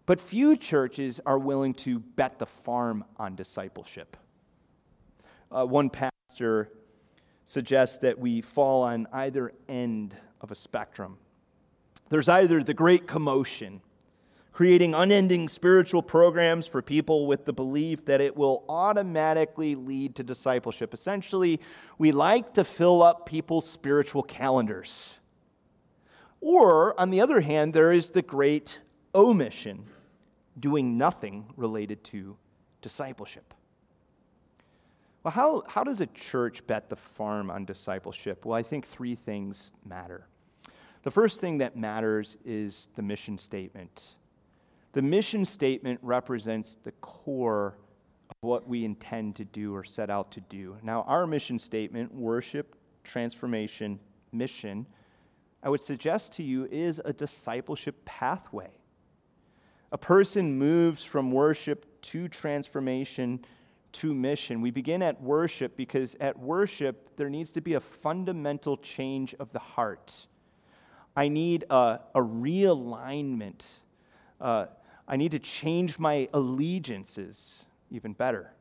but 0.07 0.19
few 0.19 0.57
churches 0.57 1.19
are 1.27 1.37
willing 1.37 1.75
to 1.75 1.99
bet 1.99 2.39
the 2.39 2.45
farm 2.47 3.05
on 3.17 3.35
discipleship. 3.35 4.17
Uh, 5.51 5.63
one 5.65 5.91
pastor 5.91 6.71
suggests 7.45 7.99
that 7.99 8.17
we 8.17 8.41
fall 8.41 8.81
on 8.81 9.07
either 9.13 9.53
end 9.69 10.15
of 10.41 10.49
a 10.49 10.55
spectrum. 10.55 11.17
There's 12.11 12.27
either 12.27 12.61
the 12.61 12.73
great 12.73 13.07
commotion, 13.07 13.79
creating 14.51 14.93
unending 14.93 15.47
spiritual 15.47 16.03
programs 16.03 16.67
for 16.67 16.81
people 16.81 17.25
with 17.25 17.45
the 17.45 17.53
belief 17.53 18.03
that 18.03 18.19
it 18.19 18.35
will 18.35 18.65
automatically 18.67 19.75
lead 19.75 20.15
to 20.15 20.23
discipleship. 20.23 20.93
Essentially, 20.93 21.61
we 21.97 22.11
like 22.11 22.53
to 22.55 22.65
fill 22.65 23.01
up 23.01 23.25
people's 23.25 23.65
spiritual 23.65 24.23
calendars. 24.23 25.21
Or, 26.41 26.99
on 26.99 27.11
the 27.11 27.21
other 27.21 27.39
hand, 27.39 27.73
there 27.73 27.93
is 27.93 28.09
the 28.09 28.21
great 28.21 28.81
omission, 29.15 29.85
doing 30.59 30.97
nothing 30.97 31.45
related 31.55 32.03
to 32.03 32.35
discipleship. 32.81 33.53
Well, 35.23 35.31
how, 35.31 35.63
how 35.65 35.85
does 35.85 36.01
a 36.01 36.07
church 36.07 36.67
bet 36.67 36.89
the 36.89 36.97
farm 36.97 37.49
on 37.49 37.63
discipleship? 37.63 38.43
Well, 38.43 38.57
I 38.57 38.63
think 38.63 38.85
three 38.85 39.15
things 39.15 39.71
matter. 39.85 40.25
The 41.03 41.11
first 41.11 41.41
thing 41.41 41.57
that 41.59 41.75
matters 41.75 42.37
is 42.45 42.89
the 42.95 43.01
mission 43.01 43.37
statement. 43.37 44.15
The 44.93 45.01
mission 45.01 45.45
statement 45.45 45.99
represents 46.03 46.75
the 46.75 46.91
core 46.93 47.77
of 48.29 48.35
what 48.41 48.67
we 48.67 48.85
intend 48.85 49.35
to 49.37 49.45
do 49.45 49.73
or 49.73 49.83
set 49.83 50.09
out 50.09 50.31
to 50.33 50.41
do. 50.41 50.77
Now, 50.83 51.03
our 51.03 51.25
mission 51.25 51.57
statement, 51.57 52.13
worship, 52.13 52.75
transformation, 53.03 53.99
mission, 54.31 54.85
I 55.63 55.69
would 55.69 55.81
suggest 55.81 56.33
to 56.33 56.43
you 56.43 56.65
is 56.65 57.01
a 57.03 57.13
discipleship 57.13 58.03
pathway. 58.05 58.71
A 59.91 59.97
person 59.97 60.57
moves 60.57 61.03
from 61.03 61.31
worship 61.31 62.01
to 62.03 62.27
transformation 62.27 63.43
to 63.93 64.13
mission. 64.13 64.61
We 64.61 64.71
begin 64.71 65.01
at 65.01 65.21
worship 65.21 65.75
because 65.75 66.15
at 66.19 66.37
worship, 66.37 67.15
there 67.17 67.29
needs 67.29 67.51
to 67.53 67.61
be 67.61 67.73
a 67.73 67.79
fundamental 67.79 68.77
change 68.77 69.35
of 69.39 69.51
the 69.51 69.59
heart. 69.59 70.27
I 71.15 71.27
need 71.27 71.65
a, 71.69 71.99
a 72.15 72.19
realignment. 72.19 73.65
Uh, 74.39 74.67
I 75.07 75.17
need 75.17 75.31
to 75.31 75.39
change 75.39 75.99
my 75.99 76.29
allegiances 76.33 77.65
even 77.91 78.13
better. 78.13 78.53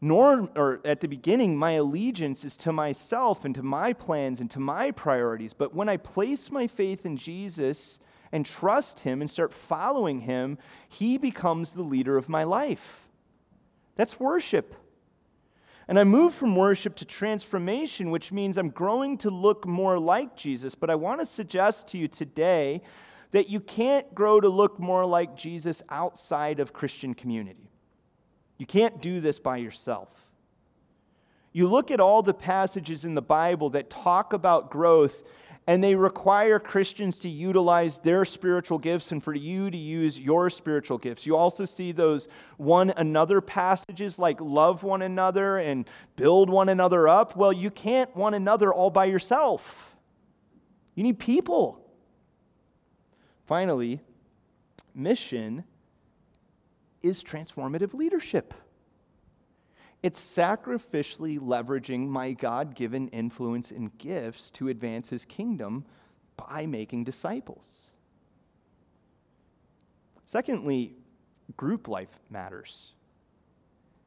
Nor 0.00 0.48
or 0.54 0.80
at 0.84 1.00
the 1.00 1.08
beginning 1.08 1.56
my 1.56 1.72
allegiance 1.72 2.44
is 2.44 2.56
to 2.58 2.72
myself 2.72 3.44
and 3.44 3.54
to 3.54 3.62
my 3.62 3.92
plans 3.92 4.40
and 4.40 4.50
to 4.52 4.60
my 4.60 4.90
priorities. 4.92 5.52
But 5.52 5.74
when 5.74 5.88
i 5.88 5.96
place 5.96 6.50
my 6.50 6.66
faith 6.68 7.04
in 7.04 7.16
jesus 7.16 7.98
and 8.30 8.46
trust 8.46 9.00
him 9.00 9.20
and 9.20 9.28
start 9.28 9.52
following 9.52 10.20
him 10.20 10.56
he 10.88 11.18
becomes 11.18 11.72
the 11.72 11.82
leader 11.82 12.16
of 12.16 12.28
my 12.28 12.44
life. 12.44 13.08
That's 13.96 14.20
worship 14.20 14.74
and 15.88 15.98
i 15.98 16.04
move 16.04 16.32
from 16.32 16.54
worship 16.54 16.94
to 16.94 17.04
transformation 17.04 18.10
which 18.10 18.30
means 18.30 18.56
i'm 18.56 18.70
growing 18.70 19.18
to 19.18 19.30
look 19.30 19.66
more 19.66 19.98
like 19.98 20.36
jesus 20.36 20.74
but 20.74 20.90
i 20.90 20.94
want 20.94 21.20
to 21.20 21.26
suggest 21.26 21.88
to 21.88 21.98
you 21.98 22.06
today 22.06 22.80
that 23.30 23.50
you 23.50 23.60
can't 23.60 24.14
grow 24.14 24.40
to 24.40 24.48
look 24.48 24.78
more 24.78 25.04
like 25.04 25.36
jesus 25.36 25.82
outside 25.90 26.60
of 26.60 26.72
christian 26.72 27.14
community 27.14 27.68
you 28.58 28.66
can't 28.66 29.00
do 29.00 29.20
this 29.20 29.38
by 29.38 29.56
yourself. 29.56 30.10
You 31.52 31.68
look 31.68 31.90
at 31.90 32.00
all 32.00 32.22
the 32.22 32.34
passages 32.34 33.04
in 33.04 33.14
the 33.14 33.22
Bible 33.22 33.70
that 33.70 33.88
talk 33.88 34.32
about 34.32 34.70
growth, 34.70 35.22
and 35.68 35.84
they 35.84 35.94
require 35.94 36.58
Christians 36.58 37.18
to 37.18 37.28
utilize 37.28 37.98
their 37.98 38.24
spiritual 38.24 38.78
gifts 38.78 39.12
and 39.12 39.22
for 39.22 39.34
you 39.34 39.70
to 39.70 39.76
use 39.76 40.18
your 40.18 40.48
spiritual 40.48 40.96
gifts. 40.96 41.26
You 41.26 41.36
also 41.36 41.66
see 41.66 41.92
those 41.92 42.26
one 42.56 42.90
another 42.96 43.42
passages 43.42 44.18
like 44.18 44.40
love 44.40 44.82
one 44.82 45.02
another 45.02 45.58
and 45.58 45.86
build 46.16 46.48
one 46.48 46.70
another 46.70 47.06
up. 47.06 47.36
Well, 47.36 47.52
you 47.52 47.70
can't 47.70 48.16
one 48.16 48.32
another 48.32 48.72
all 48.72 48.88
by 48.88 49.04
yourself, 49.04 49.94
you 50.94 51.02
need 51.02 51.18
people. 51.18 51.84
Finally, 53.44 54.00
mission 54.94 55.64
is 57.02 57.22
transformative 57.22 57.92
leadership. 57.92 58.54
It's 60.02 60.20
sacrificially 60.20 61.40
leveraging 61.40 62.08
my 62.08 62.32
God 62.32 62.74
given 62.74 63.08
influence 63.08 63.70
and 63.70 63.96
gifts 63.98 64.50
to 64.50 64.68
advance 64.68 65.08
his 65.08 65.24
kingdom 65.24 65.84
by 66.36 66.66
making 66.66 67.04
disciples. 67.04 67.90
Secondly, 70.24 70.94
group 71.56 71.88
life 71.88 72.20
matters. 72.30 72.92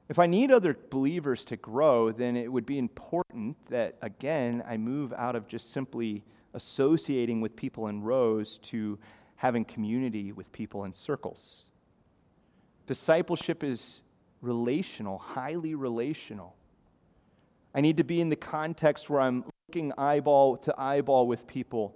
If 0.07 0.19
I 0.19 0.27
need 0.27 0.51
other 0.51 0.77
believers 0.89 1.43
to 1.45 1.57
grow, 1.57 2.11
then 2.11 2.35
it 2.35 2.51
would 2.51 2.65
be 2.65 2.77
important 2.77 3.57
that, 3.69 3.97
again, 4.01 4.63
I 4.67 4.77
move 4.77 5.13
out 5.13 5.35
of 5.35 5.47
just 5.47 5.71
simply 5.71 6.23
associating 6.53 7.41
with 7.41 7.55
people 7.55 7.87
in 7.87 8.01
rows 8.01 8.59
to 8.63 8.99
having 9.37 9.65
community 9.65 10.31
with 10.31 10.51
people 10.51 10.83
in 10.83 10.93
circles. 10.93 11.65
Discipleship 12.87 13.63
is 13.63 14.01
relational, 14.41 15.17
highly 15.19 15.75
relational. 15.75 16.55
I 17.73 17.81
need 17.81 17.97
to 17.97 18.03
be 18.03 18.19
in 18.19 18.29
the 18.29 18.35
context 18.35 19.09
where 19.09 19.21
I'm 19.21 19.45
looking 19.69 19.93
eyeball 19.97 20.57
to 20.57 20.75
eyeball 20.77 21.27
with 21.27 21.47
people, 21.47 21.95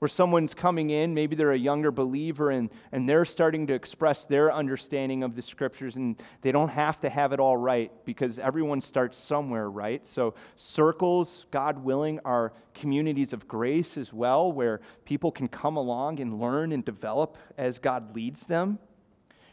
where 0.00 0.08
someone's 0.08 0.54
coming 0.54 0.90
in, 0.90 1.14
maybe 1.14 1.36
they're 1.36 1.52
a 1.52 1.58
younger 1.58 1.92
believer, 1.92 2.50
and, 2.50 2.70
and 2.90 3.08
they're 3.08 3.24
starting 3.24 3.66
to 3.68 3.74
express 3.74 4.26
their 4.26 4.52
understanding 4.52 5.22
of 5.22 5.36
the 5.36 5.42
scriptures, 5.42 5.96
and 5.96 6.20
they 6.40 6.50
don't 6.50 6.70
have 6.70 7.00
to 7.00 7.08
have 7.08 7.32
it 7.32 7.38
all 7.38 7.56
right 7.56 7.92
because 8.04 8.38
everyone 8.38 8.80
starts 8.80 9.16
somewhere, 9.18 9.70
right? 9.70 10.04
So, 10.06 10.34
circles, 10.56 11.46
God 11.50 11.84
willing, 11.84 12.18
are 12.24 12.52
communities 12.74 13.32
of 13.32 13.46
grace 13.46 13.96
as 13.96 14.12
well, 14.12 14.50
where 14.50 14.80
people 15.04 15.30
can 15.30 15.48
come 15.48 15.76
along 15.76 16.20
and 16.20 16.40
learn 16.40 16.72
and 16.72 16.84
develop 16.84 17.36
as 17.56 17.78
God 17.78 18.16
leads 18.16 18.46
them. 18.46 18.78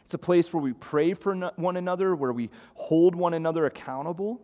It's 0.06 0.14
a 0.14 0.18
place 0.18 0.52
where 0.52 0.62
we 0.62 0.72
pray 0.72 1.14
for 1.14 1.34
one 1.56 1.76
another, 1.76 2.14
where 2.14 2.32
we 2.32 2.48
hold 2.74 3.16
one 3.16 3.34
another 3.34 3.66
accountable. 3.66 4.40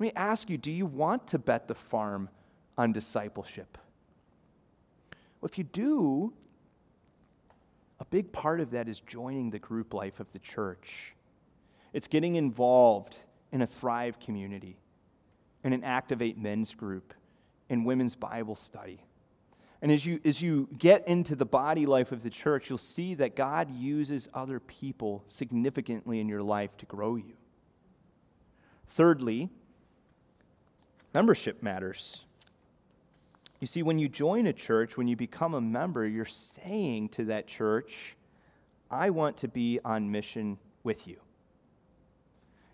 Let 0.00 0.06
me 0.06 0.12
ask 0.16 0.50
you 0.50 0.58
do 0.58 0.72
you 0.72 0.86
want 0.86 1.28
to 1.28 1.38
bet 1.38 1.68
the 1.68 1.76
farm 1.76 2.28
on 2.76 2.92
discipleship? 2.92 3.78
Well, 5.40 5.48
if 5.48 5.56
you 5.56 5.62
do, 5.62 6.32
a 8.00 8.04
big 8.06 8.32
part 8.32 8.60
of 8.60 8.72
that 8.72 8.88
is 8.88 8.98
joining 8.98 9.50
the 9.50 9.60
group 9.60 9.94
life 9.94 10.18
of 10.18 10.26
the 10.32 10.40
church. 10.40 11.14
It's 11.92 12.08
getting 12.08 12.34
involved 12.34 13.18
in 13.52 13.62
a 13.62 13.68
Thrive 13.68 14.18
community, 14.18 14.80
in 15.62 15.72
an 15.72 15.84
Activate 15.84 16.36
men's 16.36 16.74
group, 16.74 17.14
in 17.68 17.84
women's 17.84 18.16
Bible 18.16 18.56
study. 18.56 19.00
And 19.80 19.92
as 19.92 20.04
you, 20.04 20.20
as 20.24 20.42
you 20.42 20.68
get 20.76 21.06
into 21.06 21.36
the 21.36 21.46
body 21.46 21.86
life 21.86 22.10
of 22.10 22.22
the 22.22 22.30
church, 22.30 22.68
you'll 22.68 22.78
see 22.78 23.14
that 23.14 23.36
God 23.36 23.70
uses 23.70 24.28
other 24.34 24.58
people 24.58 25.22
significantly 25.26 26.18
in 26.20 26.28
your 26.28 26.42
life 26.42 26.76
to 26.78 26.86
grow 26.86 27.14
you. 27.14 27.34
Thirdly, 28.88 29.50
membership 31.14 31.62
matters. 31.62 32.24
You 33.60 33.66
see, 33.66 33.82
when 33.82 33.98
you 33.98 34.08
join 34.08 34.46
a 34.46 34.52
church, 34.52 34.96
when 34.96 35.06
you 35.06 35.16
become 35.16 35.54
a 35.54 35.60
member, 35.60 36.06
you're 36.06 36.24
saying 36.24 37.10
to 37.10 37.26
that 37.26 37.46
church, 37.46 38.16
I 38.90 39.10
want 39.10 39.36
to 39.38 39.48
be 39.48 39.78
on 39.84 40.10
mission 40.10 40.58
with 40.82 41.06
you. 41.06 41.18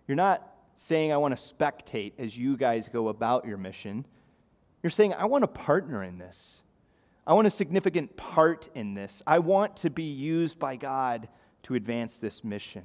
You're 0.06 0.16
not 0.16 0.46
saying, 0.76 1.12
I 1.12 1.16
want 1.16 1.36
to 1.36 1.42
spectate 1.42 2.12
as 2.18 2.36
you 2.36 2.56
guys 2.56 2.88
go 2.88 3.08
about 3.08 3.46
your 3.46 3.56
mission. 3.56 4.04
You're 4.82 4.90
saying, 4.90 5.14
I 5.14 5.24
want 5.24 5.42
to 5.42 5.48
partner 5.48 6.02
in 6.02 6.18
this. 6.18 6.60
I 7.26 7.32
want 7.32 7.46
a 7.46 7.50
significant 7.50 8.16
part 8.16 8.68
in 8.74 8.94
this. 8.94 9.22
I 9.26 9.38
want 9.38 9.76
to 9.78 9.90
be 9.90 10.04
used 10.04 10.58
by 10.58 10.76
God 10.76 11.28
to 11.64 11.74
advance 11.74 12.18
this 12.18 12.44
mission. 12.44 12.82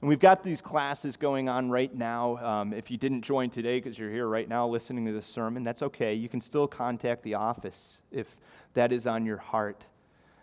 And 0.00 0.08
we've 0.10 0.20
got 0.20 0.42
these 0.42 0.60
classes 0.60 1.16
going 1.16 1.48
on 1.48 1.70
right 1.70 1.94
now. 1.94 2.36
Um, 2.36 2.74
if 2.74 2.90
you 2.90 2.98
didn't 2.98 3.22
join 3.22 3.48
today 3.48 3.80
because 3.80 3.98
you're 3.98 4.10
here 4.10 4.28
right 4.28 4.46
now 4.46 4.68
listening 4.68 5.06
to 5.06 5.12
this 5.12 5.26
sermon, 5.26 5.62
that's 5.62 5.82
okay. 5.82 6.12
You 6.12 6.28
can 6.28 6.42
still 6.42 6.68
contact 6.68 7.22
the 7.22 7.34
office 7.34 8.02
if 8.10 8.36
that 8.74 8.92
is 8.92 9.06
on 9.06 9.24
your 9.24 9.38
heart. 9.38 9.84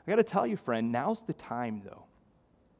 I 0.07 0.11
got 0.11 0.17
to 0.17 0.23
tell 0.23 0.47
you, 0.47 0.57
friend, 0.57 0.91
now's 0.91 1.21
the 1.21 1.33
time, 1.33 1.83
though. 1.85 2.05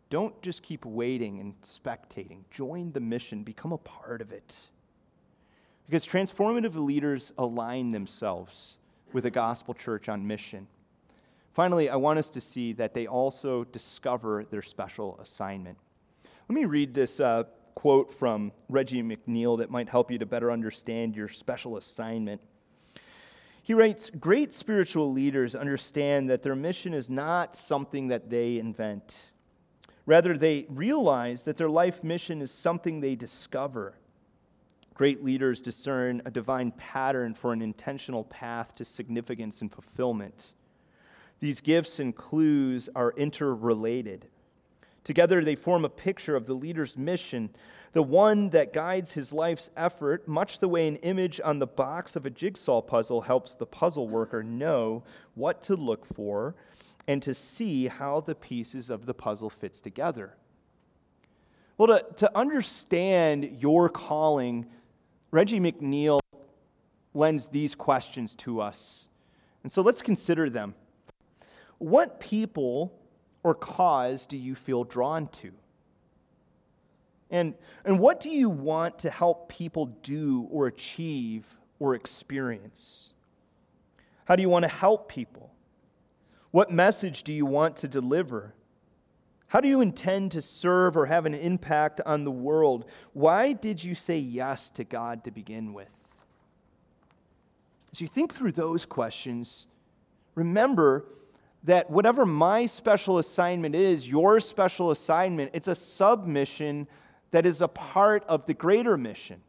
Don't 0.10 0.40
just 0.42 0.64
keep 0.64 0.84
waiting 0.84 1.40
and 1.40 1.60
spectating. 1.62 2.40
Join 2.50 2.92
the 2.92 3.00
mission, 3.00 3.44
become 3.44 3.72
a 3.72 3.78
part 3.78 4.22
of 4.22 4.32
it. 4.32 4.58
Because 5.86 6.08
transformative 6.08 6.76
leaders 6.76 7.32
align 7.38 7.92
themselves 7.92 8.78
with 9.14 9.26
a 9.26 9.32
gospel 9.32 9.74
church 9.74 10.10
on 10.10 10.26
mission. 10.26 10.68
Finally, 11.54 11.90
I 11.90 11.96
want 11.96 12.20
us 12.20 12.30
to 12.30 12.42
see 12.42 12.74
that 12.74 12.94
they 12.94 13.06
also 13.06 13.64
discover 13.66 14.44
their 14.50 14.64
special 14.64 15.20
assignment. 15.22 15.78
Let 16.50 16.56
me 16.56 16.66
read 16.66 16.94
this 16.94 17.20
uh, 17.20 17.44
quote 17.76 18.12
from 18.12 18.52
Reggie 18.70 19.04
McNeal 19.04 19.58
that 19.60 19.70
might 19.70 19.90
help 19.90 20.12
you 20.12 20.18
to 20.18 20.26
better 20.26 20.52
understand 20.52 21.16
your 21.16 21.28
special 21.28 21.78
assignment. 21.78 22.42
He 23.62 23.74
writes 23.74 24.10
Great 24.10 24.54
spiritual 24.54 25.12
leaders 25.12 25.56
understand 25.56 26.30
that 26.30 26.44
their 26.44 26.56
mission 26.56 26.94
is 26.94 27.10
not 27.10 27.56
something 27.56 28.08
that 28.10 28.30
they 28.30 28.58
invent. 28.58 29.32
Rather, 30.06 30.38
they 30.38 30.66
realize 30.70 31.46
that 31.46 31.56
their 31.56 31.70
life 31.70 32.04
mission 32.04 32.42
is 32.42 32.52
something 32.52 33.00
they 33.00 33.16
discover. 33.16 33.96
Great 34.94 35.24
leaders 35.24 35.62
discern 35.62 36.22
a 36.26 36.32
divine 36.32 36.72
pattern 36.72 37.34
for 37.34 37.52
an 37.52 37.62
intentional 37.62 38.24
path 38.26 38.76
to 38.76 38.86
significance 38.86 39.62
and 39.62 39.72
fulfillment. 39.72 40.54
These 41.40 41.62
gifts 41.62 42.00
and 42.00 42.16
clues 42.16 42.90
are 42.96 43.12
interrelated. 43.18 44.28
Together, 45.04 45.44
they 45.44 45.56
form 45.56 45.84
a 45.84 45.90
picture 45.90 46.36
of 46.36 46.46
the 46.46 46.54
leader's 46.54 46.96
mission, 46.96 47.50
the 47.92 48.04
one 48.04 48.50
that 48.52 48.72
guides 48.72 49.12
his 49.12 49.34
life's 49.34 49.70
effort, 49.76 50.28
much 50.28 50.60
the 50.60 50.70
way 50.70 50.88
an 50.88 50.96
image 50.98 51.42
on 51.44 51.60
the 51.60 51.68
box 51.68 52.16
of 52.16 52.26
a 52.26 52.30
jigsaw 52.30 52.82
puzzle 52.82 53.22
helps 53.22 53.56
the 53.56 53.66
puzzle 53.66 54.08
worker 54.08 54.44
know 54.44 55.04
what 55.36 55.62
to 55.64 55.76
look 55.76 56.06
for 56.06 56.56
and 57.08 57.22
to 57.22 57.34
see 57.34 57.88
how 57.88 58.22
the 58.22 58.36
pieces 58.36 58.90
of 58.90 59.06
the 59.06 59.14
puzzle 59.14 59.50
fits 59.50 59.82
together. 59.82 60.38
Well, 61.78 61.88
to, 61.88 62.06
to 62.18 62.38
understand 62.38 63.58
your 63.60 63.90
calling, 63.90 64.68
Reggie 65.34 65.60
McNeal 65.60 66.20
lends 67.16 67.48
these 67.48 67.74
questions 67.74 68.36
to 68.36 68.62
us. 68.62 69.08
And 69.64 69.72
so 69.72 69.82
let's 69.82 70.04
consider 70.04 70.48
them. 70.48 70.76
What 71.80 72.20
people 72.20 72.94
or 73.42 73.56
cause 73.56 74.28
do 74.28 74.38
you 74.38 74.54
feel 74.54 74.84
drawn 74.84 75.28
to? 75.30 75.52
And, 77.32 77.56
and 77.84 77.98
what 77.98 78.20
do 78.20 78.30
you 78.30 78.48
want 78.48 79.00
to 79.00 79.10
help 79.10 79.50
people 79.50 79.88
do 80.04 80.48
or 80.52 80.68
achieve 80.68 81.48
or 81.80 81.96
experience? 81.96 83.12
How 84.26 84.36
do 84.36 84.44
you 84.44 84.50
want 84.50 84.66
to 84.66 84.70
help 84.70 85.10
people? 85.10 85.52
What 86.52 86.72
message 86.72 87.24
do 87.24 87.34
you 87.34 87.48
want 87.48 87.76
to 87.78 87.88
deliver? 87.88 88.54
How 89.54 89.62
do 89.62 89.68
you 89.68 89.82
intend 89.82 90.32
to 90.32 90.42
serve 90.42 90.98
or 90.98 91.06
have 91.06 91.28
an 91.28 91.36
impact 91.36 92.02
on 92.08 92.24
the 92.24 92.32
world? 92.32 92.86
Why 93.14 93.54
did 93.54 93.84
you 93.84 93.94
say 93.94 94.18
yes 94.18 94.72
to 94.72 94.84
God 94.84 95.24
to 95.26 95.32
begin 95.32 95.76
with? 95.76 95.92
As 97.92 98.02
you 98.02 98.08
think 98.08 98.34
through 98.34 98.54
those 98.54 98.84
questions, 98.84 99.68
remember 100.34 101.06
that 101.66 101.88
whatever 101.92 102.26
my 102.26 102.66
special 102.66 103.20
assignment 103.20 103.76
is, 103.76 104.10
your 104.10 104.40
special 104.40 104.90
assignment, 104.90 105.52
it's 105.54 105.68
a 105.68 105.76
submission 105.76 106.88
that 107.30 107.46
is 107.46 107.62
a 107.62 107.68
part 107.68 108.26
of 108.28 108.48
the 108.48 108.56
greater 108.56 108.98
mission. 108.98 109.40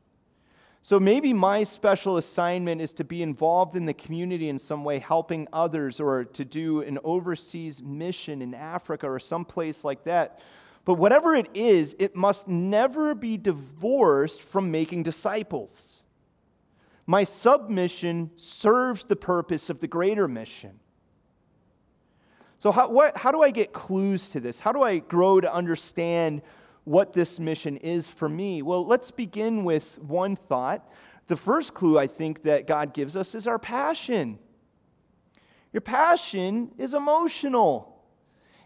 So 0.84 1.00
maybe 1.00 1.32
my 1.32 1.62
special 1.62 2.18
assignment 2.18 2.82
is 2.82 2.92
to 2.92 3.04
be 3.04 3.22
involved 3.22 3.74
in 3.74 3.86
the 3.86 3.94
community 3.94 4.50
in 4.50 4.58
some 4.58 4.84
way, 4.84 4.98
helping 4.98 5.48
others, 5.50 5.98
or 5.98 6.26
to 6.26 6.44
do 6.44 6.82
an 6.82 6.98
overseas 7.02 7.82
mission 7.82 8.42
in 8.42 8.52
Africa 8.52 9.10
or 9.10 9.18
someplace 9.18 9.82
like 9.82 10.04
that. 10.04 10.40
But 10.84 10.96
whatever 10.96 11.34
it 11.34 11.48
is, 11.54 11.96
it 11.98 12.14
must 12.14 12.48
never 12.48 13.14
be 13.14 13.38
divorced 13.38 14.42
from 14.42 14.70
making 14.70 15.04
disciples. 15.04 16.02
My 17.06 17.24
submission 17.24 18.30
serves 18.36 19.04
the 19.04 19.16
purpose 19.16 19.70
of 19.70 19.80
the 19.80 19.88
greater 19.88 20.28
mission. 20.28 20.78
So, 22.58 22.70
how, 22.70 22.90
what, 22.90 23.16
how 23.16 23.32
do 23.32 23.40
I 23.40 23.52
get 23.52 23.72
clues 23.72 24.28
to 24.28 24.38
this? 24.38 24.58
How 24.58 24.72
do 24.72 24.82
I 24.82 24.98
grow 24.98 25.40
to 25.40 25.50
understand 25.50 26.42
what 26.84 27.12
this 27.12 27.40
mission 27.40 27.76
is 27.78 28.08
for 28.08 28.28
me? 28.28 28.62
Well, 28.62 28.86
let's 28.86 29.10
begin 29.10 29.64
with 29.64 29.98
one 30.00 30.36
thought. 30.36 30.88
The 31.26 31.36
first 31.36 31.74
clue 31.74 31.98
I 31.98 32.06
think 32.06 32.42
that 32.42 32.66
God 32.66 32.92
gives 32.92 33.16
us 33.16 33.34
is 33.34 33.46
our 33.46 33.58
passion. 33.58 34.38
Your 35.72 35.80
passion 35.80 36.70
is 36.78 36.94
emotional, 36.94 38.02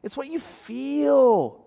it's 0.02 0.16
what 0.16 0.28
you 0.28 0.38
feel. 0.38 1.64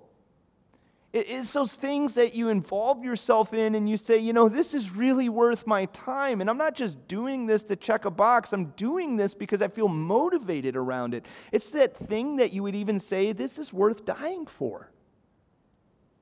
It's 1.13 1.51
those 1.51 1.75
things 1.75 2.13
that 2.13 2.35
you 2.35 2.47
involve 2.47 3.03
yourself 3.03 3.53
in 3.53 3.75
and 3.75 3.89
you 3.89 3.97
say, 3.97 4.17
you 4.17 4.31
know, 4.31 4.47
this 4.47 4.73
is 4.73 4.95
really 4.95 5.27
worth 5.27 5.67
my 5.67 5.83
time. 5.87 6.39
And 6.39 6.49
I'm 6.49 6.57
not 6.57 6.73
just 6.73 7.05
doing 7.09 7.45
this 7.47 7.65
to 7.65 7.75
check 7.75 8.05
a 8.05 8.11
box, 8.11 8.53
I'm 8.53 8.67
doing 8.77 9.17
this 9.17 9.33
because 9.33 9.61
I 9.61 9.67
feel 9.67 9.89
motivated 9.89 10.77
around 10.77 11.13
it. 11.13 11.25
It's 11.51 11.69
that 11.71 11.97
thing 11.97 12.37
that 12.37 12.53
you 12.53 12.63
would 12.63 12.75
even 12.75 12.97
say, 12.97 13.33
this 13.33 13.59
is 13.59 13.73
worth 13.73 14.05
dying 14.05 14.45
for. 14.45 14.90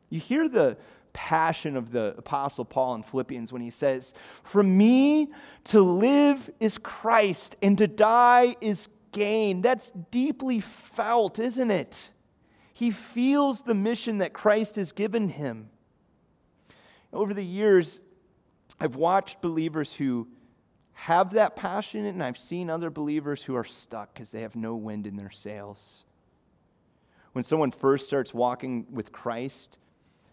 You 0.09 0.19
hear 0.19 0.49
the 0.49 0.77
passion 1.13 1.75
of 1.75 1.91
the 1.91 2.15
Apostle 2.17 2.65
Paul 2.65 2.95
in 2.95 3.03
Philippians 3.03 3.51
when 3.51 3.61
he 3.61 3.69
says, 3.69 4.13
For 4.43 4.63
me 4.63 5.29
to 5.65 5.81
live 5.81 6.49
is 6.59 6.77
Christ 6.77 7.55
and 7.61 7.77
to 7.77 7.87
die 7.87 8.55
is 8.61 8.87
gain. 9.11 9.61
That's 9.61 9.91
deeply 10.11 10.61
felt, 10.61 11.39
isn't 11.39 11.71
it? 11.71 12.11
He 12.73 12.91
feels 12.91 13.63
the 13.63 13.75
mission 13.75 14.19
that 14.19 14.33
Christ 14.33 14.75
has 14.77 14.91
given 14.91 15.29
him. 15.29 15.69
Over 17.11 17.33
the 17.33 17.45
years, 17.45 17.99
I've 18.79 18.95
watched 18.95 19.41
believers 19.41 19.93
who 19.93 20.27
have 20.93 21.31
that 21.31 21.55
passion, 21.55 22.05
and 22.05 22.23
I've 22.23 22.37
seen 22.37 22.69
other 22.69 22.89
believers 22.89 23.41
who 23.41 23.55
are 23.55 23.63
stuck 23.63 24.13
because 24.13 24.31
they 24.31 24.41
have 24.41 24.55
no 24.55 24.75
wind 24.75 25.07
in 25.07 25.15
their 25.15 25.31
sails. 25.31 26.05
When 27.33 27.43
someone 27.43 27.71
first 27.71 28.05
starts 28.05 28.33
walking 28.33 28.85
with 28.91 29.11
Christ, 29.11 29.77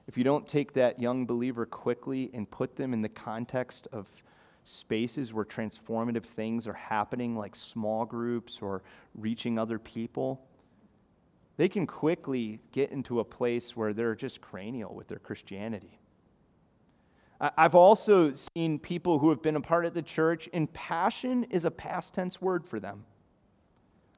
if 0.06 0.16
you 0.16 0.24
don't 0.24 0.46
take 0.46 0.72
that 0.74 1.00
young 1.00 1.26
believer 1.26 1.66
quickly 1.66 2.30
and 2.32 2.50
put 2.50 2.76
them 2.76 2.92
in 2.92 3.02
the 3.02 3.08
context 3.08 3.88
of 3.92 4.08
spaces 4.64 5.32
where 5.32 5.44
transformative 5.44 6.24
things 6.24 6.66
are 6.66 6.74
happening, 6.74 7.36
like 7.36 7.56
small 7.56 8.04
groups 8.04 8.58
or 8.60 8.82
reaching 9.14 9.58
other 9.58 9.78
people, 9.78 10.40
they 11.56 11.68
can 11.68 11.86
quickly 11.86 12.60
get 12.72 12.90
into 12.90 13.20
a 13.20 13.24
place 13.24 13.76
where 13.76 13.92
they're 13.92 14.14
just 14.14 14.40
cranial 14.40 14.94
with 14.94 15.08
their 15.08 15.18
Christianity. 15.18 15.98
I've 17.40 17.74
also 17.74 18.32
seen 18.32 18.78
people 18.78 19.18
who 19.18 19.28
have 19.30 19.42
been 19.42 19.56
a 19.56 19.60
part 19.60 19.84
of 19.84 19.92
the 19.92 20.02
church, 20.02 20.48
and 20.52 20.72
passion 20.72 21.44
is 21.50 21.64
a 21.64 21.70
past 21.70 22.14
tense 22.14 22.40
word 22.40 22.64
for 22.64 22.80
them. 22.80 23.04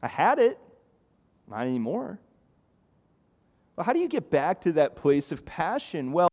I 0.02 0.08
had 0.08 0.38
it, 0.38 0.58
not 1.48 1.62
anymore. 1.62 2.20
Well, 3.78 3.84
how 3.84 3.92
do 3.92 4.00
you 4.00 4.08
get 4.08 4.28
back 4.28 4.60
to 4.62 4.72
that 4.72 4.96
place 4.96 5.30
of 5.30 5.46
passion? 5.46 6.10
Well, 6.10 6.28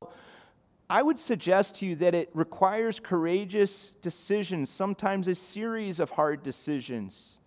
I 0.89 1.03
would 1.03 1.19
suggest 1.19 1.75
to 1.75 1.85
you 1.85 1.95
that 1.97 2.15
it 2.15 2.31
requires 2.33 2.99
courageous 2.99 3.91
decisions, 4.01 4.71
sometimes 4.71 5.27
a 5.27 5.35
series 5.35 5.99
of 5.99 6.09
hard 6.09 6.41
decisions. 6.41 7.37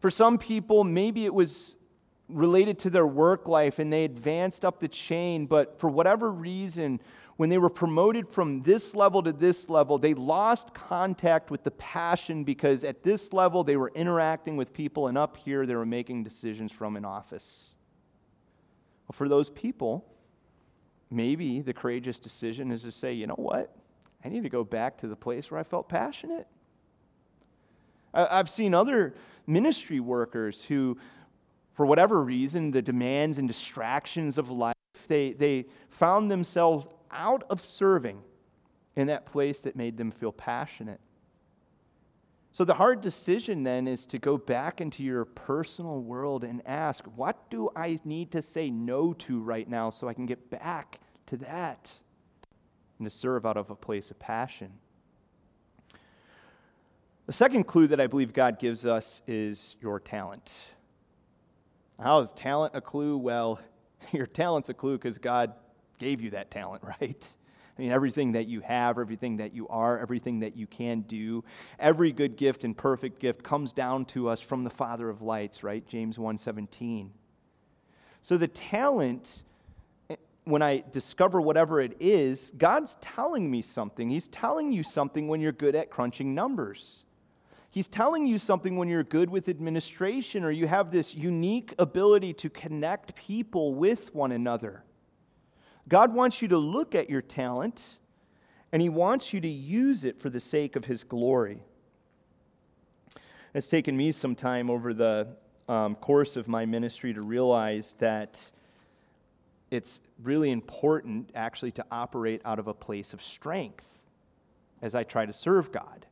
For 0.00 0.10
some 0.10 0.36
people, 0.36 0.84
maybe 0.84 1.24
it 1.24 1.32
was 1.32 1.76
related 2.28 2.78
to 2.80 2.90
their 2.90 3.06
work 3.06 3.48
life 3.48 3.78
and 3.78 3.90
they 3.90 4.04
advanced 4.04 4.66
up 4.66 4.80
the 4.80 4.88
chain, 4.88 5.46
but 5.46 5.80
for 5.80 5.88
whatever 5.88 6.30
reason, 6.30 7.00
when 7.38 7.48
they 7.48 7.56
were 7.56 7.70
promoted 7.70 8.28
from 8.28 8.64
this 8.64 8.94
level 8.94 9.22
to 9.22 9.32
this 9.32 9.70
level, 9.70 9.96
they 9.96 10.12
lost 10.12 10.74
contact 10.74 11.50
with 11.50 11.64
the 11.64 11.70
passion 11.70 12.44
because 12.44 12.84
at 12.84 13.02
this 13.02 13.32
level 13.32 13.64
they 13.64 13.78
were 13.78 13.92
interacting 13.94 14.58
with 14.58 14.74
people, 14.74 15.06
and 15.08 15.16
up 15.16 15.38
here 15.38 15.64
they 15.64 15.74
were 15.74 15.86
making 15.86 16.22
decisions 16.22 16.70
from 16.70 16.96
an 16.96 17.06
office. 17.06 17.75
Well, 19.06 19.14
for 19.14 19.28
those 19.28 19.50
people, 19.50 20.04
maybe 21.10 21.60
the 21.60 21.72
courageous 21.72 22.18
decision 22.18 22.70
is 22.70 22.82
to 22.82 22.92
say, 22.92 23.12
you 23.12 23.26
know 23.26 23.34
what? 23.34 23.74
I 24.24 24.28
need 24.28 24.42
to 24.42 24.48
go 24.48 24.64
back 24.64 24.98
to 24.98 25.08
the 25.08 25.16
place 25.16 25.50
where 25.50 25.60
I 25.60 25.62
felt 25.62 25.88
passionate. 25.88 26.46
I've 28.12 28.48
seen 28.48 28.74
other 28.74 29.14
ministry 29.46 30.00
workers 30.00 30.64
who, 30.64 30.96
for 31.74 31.86
whatever 31.86 32.22
reason, 32.22 32.70
the 32.70 32.82
demands 32.82 33.38
and 33.38 33.46
distractions 33.46 34.38
of 34.38 34.50
life, 34.50 34.74
they, 35.06 35.32
they 35.32 35.66
found 35.90 36.30
themselves 36.30 36.88
out 37.10 37.44
of 37.50 37.60
serving 37.60 38.20
in 38.96 39.06
that 39.08 39.26
place 39.26 39.60
that 39.60 39.76
made 39.76 39.96
them 39.96 40.10
feel 40.10 40.32
passionate. 40.32 41.00
So, 42.56 42.64
the 42.64 42.72
hard 42.72 43.02
decision 43.02 43.64
then 43.64 43.86
is 43.86 44.06
to 44.06 44.18
go 44.18 44.38
back 44.38 44.80
into 44.80 45.02
your 45.02 45.26
personal 45.26 46.00
world 46.00 46.42
and 46.42 46.62
ask, 46.64 47.04
what 47.14 47.50
do 47.50 47.68
I 47.76 47.98
need 48.02 48.32
to 48.32 48.40
say 48.40 48.70
no 48.70 49.12
to 49.12 49.42
right 49.42 49.68
now 49.68 49.90
so 49.90 50.08
I 50.08 50.14
can 50.14 50.24
get 50.24 50.48
back 50.48 50.98
to 51.26 51.36
that 51.36 51.92
and 52.98 53.06
to 53.06 53.14
serve 53.14 53.44
out 53.44 53.58
of 53.58 53.68
a 53.68 53.74
place 53.74 54.10
of 54.10 54.18
passion? 54.18 54.72
The 57.26 57.34
second 57.34 57.64
clue 57.64 57.88
that 57.88 58.00
I 58.00 58.06
believe 58.06 58.32
God 58.32 58.58
gives 58.58 58.86
us 58.86 59.20
is 59.26 59.76
your 59.82 60.00
talent. 60.00 60.54
How 62.02 62.20
is 62.20 62.32
talent 62.32 62.74
a 62.74 62.80
clue? 62.80 63.18
Well, 63.18 63.60
your 64.12 64.26
talent's 64.26 64.70
a 64.70 64.74
clue 64.74 64.96
because 64.96 65.18
God 65.18 65.52
gave 65.98 66.22
you 66.22 66.30
that 66.30 66.50
talent, 66.50 66.82
right? 67.02 67.36
I 67.76 67.82
mean, 67.82 67.92
everything 67.92 68.32
that 68.32 68.46
you 68.46 68.60
have, 68.62 68.98
everything 68.98 69.36
that 69.36 69.54
you 69.54 69.68
are, 69.68 69.98
everything 69.98 70.40
that 70.40 70.56
you 70.56 70.66
can 70.66 71.00
do, 71.02 71.44
every 71.78 72.10
good 72.10 72.36
gift 72.36 72.64
and 72.64 72.76
perfect 72.76 73.20
gift 73.20 73.42
comes 73.42 73.72
down 73.72 74.06
to 74.06 74.28
us 74.28 74.40
from 74.40 74.64
the 74.64 74.70
Father 74.70 75.10
of 75.10 75.20
lights, 75.20 75.62
right? 75.62 75.86
James 75.86 76.16
1:17. 76.16 77.10
So 78.22 78.38
the 78.38 78.48
talent 78.48 79.42
eh, 80.08 80.16
when 80.44 80.62
I 80.62 80.84
discover 80.90 81.40
whatever 81.40 81.80
it 81.82 81.96
is, 82.00 82.50
God's 82.56 82.96
telling 83.02 83.50
me 83.50 83.60
something. 83.60 84.08
He's 84.08 84.28
telling 84.28 84.72
you 84.72 84.82
something 84.82 85.28
when 85.28 85.42
you're 85.42 85.52
good 85.52 85.74
at 85.74 85.90
crunching 85.90 86.34
numbers. 86.34 87.04
He's 87.68 87.88
telling 87.88 88.26
you 88.26 88.38
something 88.38 88.76
when 88.76 88.88
you're 88.88 89.04
good 89.04 89.28
with 89.28 89.50
administration 89.50 90.44
or 90.44 90.50
you 90.50 90.66
have 90.66 90.90
this 90.90 91.14
unique 91.14 91.74
ability 91.78 92.32
to 92.32 92.48
connect 92.48 93.14
people 93.14 93.74
with 93.74 94.14
one 94.14 94.32
another. 94.32 94.85
God 95.88 96.12
wants 96.12 96.42
you 96.42 96.48
to 96.48 96.58
look 96.58 96.94
at 96.94 97.08
your 97.08 97.22
talent 97.22 97.98
and 98.72 98.82
He 98.82 98.88
wants 98.88 99.32
you 99.32 99.40
to 99.40 99.48
use 99.48 100.04
it 100.04 100.20
for 100.20 100.30
the 100.30 100.40
sake 100.40 100.76
of 100.76 100.84
His 100.84 101.04
glory. 101.04 101.62
It's 103.54 103.68
taken 103.68 103.96
me 103.96 104.12
some 104.12 104.34
time 104.34 104.68
over 104.68 104.92
the 104.92 105.28
um, 105.68 105.94
course 105.94 106.36
of 106.36 106.48
my 106.48 106.66
ministry 106.66 107.14
to 107.14 107.22
realize 107.22 107.94
that 107.98 108.50
it's 109.70 110.00
really 110.22 110.50
important 110.50 111.30
actually 111.34 111.72
to 111.72 111.84
operate 111.90 112.40
out 112.44 112.58
of 112.58 112.66
a 112.68 112.74
place 112.74 113.12
of 113.12 113.22
strength 113.22 113.86
as 114.82 114.94
I 114.94 115.04
try 115.04 115.26
to 115.26 115.32
serve 115.32 115.72
God. 115.72 116.06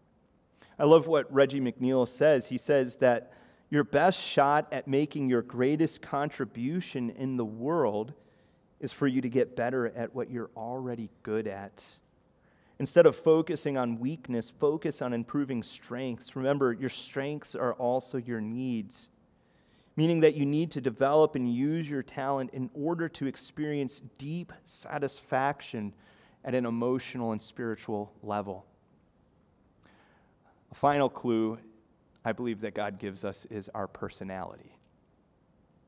I 0.78 0.84
love 0.84 1.06
what 1.06 1.32
Reggie 1.32 1.60
McNeal 1.60 2.08
says. 2.08 2.48
He 2.48 2.58
says 2.58 2.96
that 2.96 3.32
your 3.70 3.84
best 3.84 4.20
shot 4.20 4.72
at 4.72 4.88
making 4.88 5.28
your 5.28 5.42
greatest 5.42 6.02
contribution 6.02 7.10
in 7.10 7.36
the 7.36 7.44
world 7.44 8.14
is 8.84 8.92
for 8.92 9.06
you 9.06 9.22
to 9.22 9.30
get 9.30 9.56
better 9.56 9.86
at 9.96 10.14
what 10.14 10.30
you're 10.30 10.50
already 10.56 11.08
good 11.22 11.48
at. 11.48 11.82
Instead 12.78 13.06
of 13.06 13.16
focusing 13.16 13.78
on 13.78 13.98
weakness, 13.98 14.50
focus 14.50 15.00
on 15.00 15.14
improving 15.14 15.62
strengths. 15.62 16.36
Remember, 16.36 16.70
your 16.72 16.90
strengths 16.90 17.54
are 17.54 17.72
also 17.74 18.18
your 18.18 18.42
needs, 18.42 19.08
meaning 19.96 20.20
that 20.20 20.34
you 20.34 20.44
need 20.44 20.70
to 20.70 20.82
develop 20.82 21.34
and 21.34 21.52
use 21.52 21.88
your 21.88 22.02
talent 22.02 22.50
in 22.52 22.68
order 22.74 23.08
to 23.08 23.26
experience 23.26 24.02
deep 24.18 24.52
satisfaction 24.64 25.94
at 26.44 26.54
an 26.54 26.66
emotional 26.66 27.32
and 27.32 27.40
spiritual 27.40 28.12
level. 28.22 28.66
A 30.72 30.74
final 30.74 31.08
clue 31.08 31.58
I 32.22 32.32
believe 32.32 32.60
that 32.60 32.74
God 32.74 32.98
gives 32.98 33.24
us 33.24 33.46
is 33.46 33.70
our 33.74 33.86
personality 33.86 34.76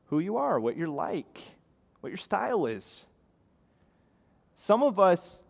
who 0.05 0.19
you 0.19 0.37
are, 0.37 0.57
what 0.59 0.77
you're 0.77 0.87
like 0.87 1.56
what 2.07 2.11
your 2.11 2.17
style 2.17 2.67
is. 2.67 3.03
Some 4.55 4.81
of 4.81 4.97
us 4.97 5.41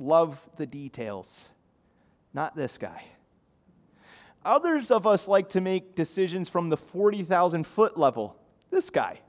love 0.00 0.44
the 0.56 0.66
details, 0.66 1.48
not 2.32 2.56
this 2.56 2.76
guy. 2.78 3.04
Others 4.44 4.90
of 4.90 5.06
us 5.06 5.28
like 5.28 5.50
to 5.50 5.60
make 5.60 5.94
decisions 5.94 6.48
from 6.48 6.68
the 6.68 6.76
40,000 6.76 7.64
foot 7.64 7.96
level, 7.96 8.36
this 8.72 8.90
guy. 8.90 9.20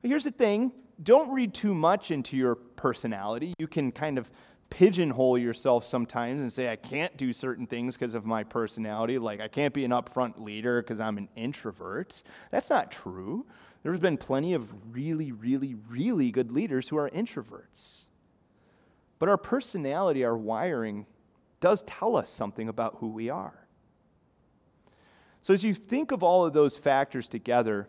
But 0.00 0.10
here's 0.10 0.22
the 0.22 0.30
thing 0.30 0.70
don't 1.02 1.32
read 1.32 1.54
too 1.54 1.74
much 1.74 2.12
into 2.12 2.36
your 2.36 2.54
personality. 2.54 3.54
You 3.58 3.66
can 3.66 3.90
kind 3.90 4.16
of 4.16 4.30
pigeonhole 4.70 5.38
yourself 5.38 5.84
sometimes 5.84 6.40
and 6.40 6.52
say, 6.52 6.70
I 6.70 6.76
can't 6.76 7.16
do 7.16 7.32
certain 7.32 7.66
things 7.66 7.96
because 7.96 8.14
of 8.14 8.24
my 8.24 8.44
personality. 8.44 9.18
Like, 9.18 9.40
I 9.40 9.48
can't 9.48 9.74
be 9.74 9.84
an 9.84 9.90
upfront 9.90 10.40
leader 10.40 10.80
because 10.80 11.00
I'm 11.00 11.18
an 11.18 11.28
introvert. 11.34 12.22
That's 12.52 12.70
not 12.70 12.92
true. 12.92 13.44
There's 13.82 14.00
been 14.00 14.18
plenty 14.18 14.54
of 14.54 14.68
really, 14.94 15.32
really, 15.32 15.74
really 15.88 16.30
good 16.30 16.52
leaders 16.52 16.88
who 16.88 16.98
are 16.98 17.08
introverts. 17.10 18.02
But 19.18 19.28
our 19.28 19.38
personality, 19.38 20.24
our 20.24 20.36
wiring, 20.36 21.06
does 21.60 21.82
tell 21.84 22.16
us 22.16 22.30
something 22.30 22.68
about 22.68 22.96
who 22.98 23.08
we 23.08 23.30
are. 23.30 23.66
So, 25.42 25.54
as 25.54 25.64
you 25.64 25.72
think 25.72 26.12
of 26.12 26.22
all 26.22 26.44
of 26.44 26.52
those 26.52 26.76
factors 26.76 27.28
together, 27.28 27.88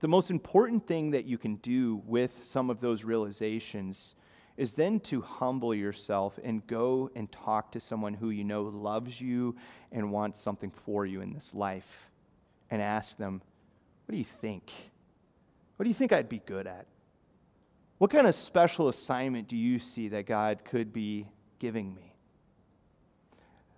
the 0.00 0.08
most 0.08 0.30
important 0.30 0.86
thing 0.86 1.10
that 1.10 1.24
you 1.24 1.38
can 1.38 1.56
do 1.56 2.02
with 2.06 2.40
some 2.44 2.70
of 2.70 2.80
those 2.80 3.04
realizations 3.04 4.14
is 4.56 4.74
then 4.74 5.00
to 5.00 5.22
humble 5.22 5.74
yourself 5.74 6.38
and 6.42 6.66
go 6.66 7.10
and 7.14 7.30
talk 7.32 7.72
to 7.72 7.80
someone 7.80 8.12
who 8.12 8.28
you 8.28 8.44
know 8.44 8.64
loves 8.64 9.20
you 9.20 9.56
and 9.92 10.12
wants 10.12 10.38
something 10.38 10.70
for 10.70 11.06
you 11.06 11.22
in 11.22 11.32
this 11.32 11.54
life 11.54 12.10
and 12.70 12.82
ask 12.82 13.16
them, 13.16 13.40
what 14.10 14.14
do 14.14 14.18
you 14.18 14.24
think? 14.24 14.72
What 15.76 15.84
do 15.84 15.88
you 15.88 15.94
think 15.94 16.10
I'd 16.10 16.28
be 16.28 16.42
good 16.44 16.66
at? 16.66 16.86
What 17.98 18.10
kind 18.10 18.26
of 18.26 18.34
special 18.34 18.88
assignment 18.88 19.46
do 19.46 19.56
you 19.56 19.78
see 19.78 20.08
that 20.08 20.26
God 20.26 20.64
could 20.64 20.92
be 20.92 21.28
giving 21.60 21.94
me? 21.94 22.12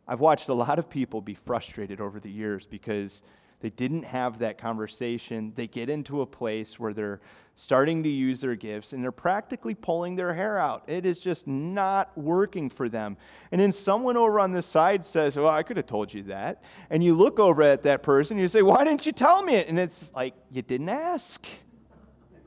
I've 0.08 0.20
watched 0.20 0.48
a 0.48 0.54
lot 0.54 0.78
of 0.78 0.88
people 0.88 1.20
be 1.20 1.34
frustrated 1.34 2.00
over 2.00 2.18
the 2.18 2.30
years 2.30 2.64
because 2.64 3.22
they 3.62 3.70
didn't 3.70 4.02
have 4.02 4.40
that 4.40 4.58
conversation. 4.58 5.52
They 5.54 5.68
get 5.68 5.88
into 5.88 6.20
a 6.20 6.26
place 6.26 6.80
where 6.80 6.92
they're 6.92 7.20
starting 7.54 8.02
to 8.02 8.08
use 8.08 8.40
their 8.40 8.56
gifts 8.56 8.92
and 8.92 9.00
they're 9.00 9.12
practically 9.12 9.72
pulling 9.72 10.16
their 10.16 10.34
hair 10.34 10.58
out. 10.58 10.82
It 10.88 11.06
is 11.06 11.20
just 11.20 11.46
not 11.46 12.10
working 12.18 12.68
for 12.68 12.88
them. 12.88 13.16
And 13.52 13.60
then 13.60 13.70
someone 13.70 14.16
over 14.16 14.40
on 14.40 14.50
the 14.50 14.62
side 14.62 15.04
says, 15.04 15.36
Well, 15.36 15.46
I 15.46 15.62
could 15.62 15.76
have 15.76 15.86
told 15.86 16.12
you 16.12 16.24
that. 16.24 16.64
And 16.90 17.04
you 17.04 17.14
look 17.14 17.38
over 17.38 17.62
at 17.62 17.82
that 17.82 18.02
person 18.02 18.36
and 18.36 18.42
you 18.42 18.48
say, 18.48 18.62
Why 18.62 18.82
didn't 18.82 19.06
you 19.06 19.12
tell 19.12 19.44
me 19.44 19.54
it? 19.54 19.68
And 19.68 19.78
it's 19.78 20.10
like, 20.12 20.34
You 20.50 20.62
didn't 20.62 20.88
ask. 20.88 21.46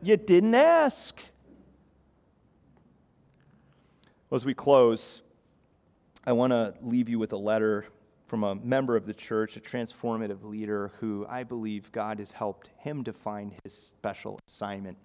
You 0.04 0.18
didn't 0.18 0.54
ask. 0.54 1.18
Well, 4.30 4.36
as 4.36 4.44
we 4.44 4.54
close, 4.54 5.22
I 6.26 6.34
want 6.34 6.52
to 6.52 6.74
leave 6.82 7.08
you 7.08 7.20
with 7.20 7.32
a 7.32 7.38
letter 7.38 7.86
from 8.36 8.44
a 8.44 8.56
member 8.56 8.98
of 8.98 9.06
the 9.06 9.14
church, 9.14 9.56
a 9.56 9.62
transformative 9.62 10.44
leader 10.44 10.92
who 11.00 11.26
I 11.30 11.44
believe 11.44 11.90
God 11.94 12.20
has 12.20 12.34
helped 12.34 12.70
him 12.80 13.02
to 13.06 13.14
find 13.14 13.54
his 13.64 13.74
special 13.74 14.42
assignment. 14.46 14.98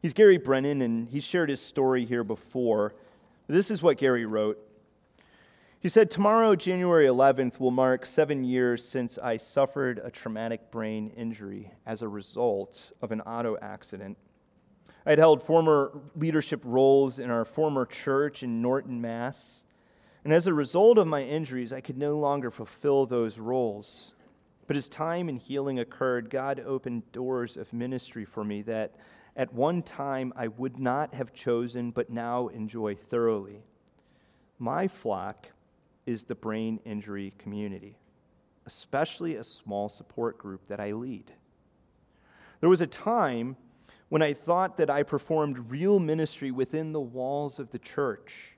He's 0.00 0.14
Gary 0.14 0.38
Brennan, 0.38 0.80
and 0.80 1.06
he 1.06 1.20
shared 1.20 1.50
his 1.50 1.60
story 1.60 2.06
here 2.06 2.24
before. 2.24 2.94
This 3.46 3.70
is 3.70 3.82
what 3.82 3.98
Gary 3.98 4.24
wrote. 4.24 4.58
He 5.80 5.90
said, 5.90 6.10
Tomorrow, 6.10 6.56
January 6.56 7.04
11th, 7.04 7.60
will 7.60 7.72
mark 7.72 8.06
seven 8.06 8.42
years 8.42 8.82
since 8.88 9.18
I 9.18 9.36
suffered 9.36 10.00
a 10.02 10.10
traumatic 10.10 10.70
brain 10.70 11.12
injury 11.14 11.70
as 11.84 12.00
a 12.00 12.08
result 12.08 12.90
of 13.02 13.12
an 13.12 13.20
auto 13.20 13.58
accident. 13.60 14.16
I 15.04 15.10
had 15.10 15.18
held 15.18 15.42
former 15.42 15.92
leadership 16.16 16.62
roles 16.64 17.18
in 17.18 17.28
our 17.28 17.44
former 17.44 17.84
church 17.84 18.42
in 18.42 18.62
Norton, 18.62 18.98
Mass. 18.98 19.64
And 20.24 20.32
as 20.32 20.46
a 20.46 20.54
result 20.54 20.98
of 20.98 21.06
my 21.06 21.22
injuries, 21.22 21.72
I 21.72 21.80
could 21.80 21.96
no 21.96 22.18
longer 22.18 22.50
fulfill 22.50 23.06
those 23.06 23.38
roles. 23.38 24.12
But 24.66 24.76
as 24.76 24.88
time 24.88 25.28
and 25.28 25.38
healing 25.38 25.78
occurred, 25.78 26.30
God 26.30 26.62
opened 26.64 27.10
doors 27.12 27.56
of 27.56 27.72
ministry 27.72 28.24
for 28.24 28.44
me 28.44 28.62
that 28.62 28.94
at 29.34 29.52
one 29.52 29.82
time 29.82 30.32
I 30.36 30.48
would 30.48 30.78
not 30.78 31.14
have 31.14 31.32
chosen, 31.32 31.90
but 31.90 32.10
now 32.10 32.48
enjoy 32.48 32.94
thoroughly. 32.94 33.62
My 34.58 34.88
flock 34.88 35.48
is 36.04 36.24
the 36.24 36.34
brain 36.34 36.80
injury 36.84 37.32
community, 37.38 37.96
especially 38.66 39.36
a 39.36 39.44
small 39.44 39.88
support 39.88 40.36
group 40.36 40.66
that 40.68 40.80
I 40.80 40.92
lead. 40.92 41.32
There 42.60 42.68
was 42.68 42.82
a 42.82 42.86
time 42.86 43.56
when 44.10 44.22
I 44.22 44.34
thought 44.34 44.76
that 44.76 44.90
I 44.90 45.02
performed 45.02 45.70
real 45.70 45.98
ministry 45.98 46.50
within 46.50 46.92
the 46.92 47.00
walls 47.00 47.58
of 47.58 47.70
the 47.70 47.78
church. 47.78 48.56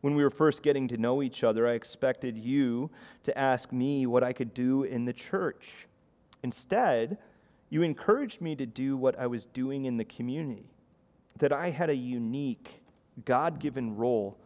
When 0.00 0.14
we 0.14 0.22
were 0.22 0.30
first 0.30 0.62
getting 0.62 0.88
to 0.88 0.96
know 0.96 1.22
each 1.22 1.42
other, 1.42 1.66
I 1.66 1.72
expected 1.72 2.36
you 2.36 2.90
to 3.24 3.36
ask 3.36 3.72
me 3.72 4.06
what 4.06 4.22
I 4.22 4.32
could 4.32 4.54
do 4.54 4.84
in 4.84 5.04
the 5.04 5.12
church. 5.12 5.86
Instead, 6.42 7.18
you 7.70 7.82
encouraged 7.82 8.40
me 8.40 8.54
to 8.56 8.66
do 8.66 8.96
what 8.96 9.18
I 9.18 9.26
was 9.26 9.46
doing 9.46 9.86
in 9.86 9.96
the 9.96 10.04
community, 10.04 10.70
that 11.38 11.52
I 11.52 11.70
had 11.70 11.90
a 11.90 11.96
unique, 11.96 12.82
God 13.24 13.58
given 13.58 13.96
role 13.96 14.38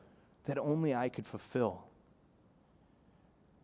that 0.44 0.58
only 0.58 0.94
I 0.94 1.08
could 1.08 1.26
fulfill. 1.26 1.84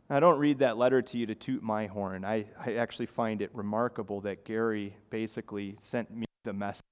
I 0.08 0.20
don't 0.20 0.38
read 0.38 0.60
that 0.60 0.76
letter 0.76 1.02
to 1.02 1.18
you 1.18 1.26
to 1.26 1.34
toot 1.34 1.62
my 1.62 1.86
horn. 1.86 2.24
I, 2.24 2.46
I 2.64 2.74
actually 2.74 3.06
find 3.06 3.42
it 3.42 3.50
remarkable 3.52 4.20
that 4.20 4.44
Gary 4.44 4.96
basically 5.10 5.74
sent 5.78 6.14
me 6.14 6.26
the 6.44 6.52
message, 6.52 6.84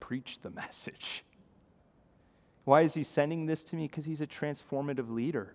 preached 0.00 0.42
the 0.42 0.50
message. 0.62 1.24
Why 2.66 2.80
is 2.80 2.94
he 2.94 3.04
sending 3.04 3.46
this 3.46 3.62
to 3.62 3.76
me? 3.76 3.86
Because 3.86 4.04
he's 4.04 4.20
a 4.20 4.26
transformative 4.26 5.08
leader. 5.08 5.54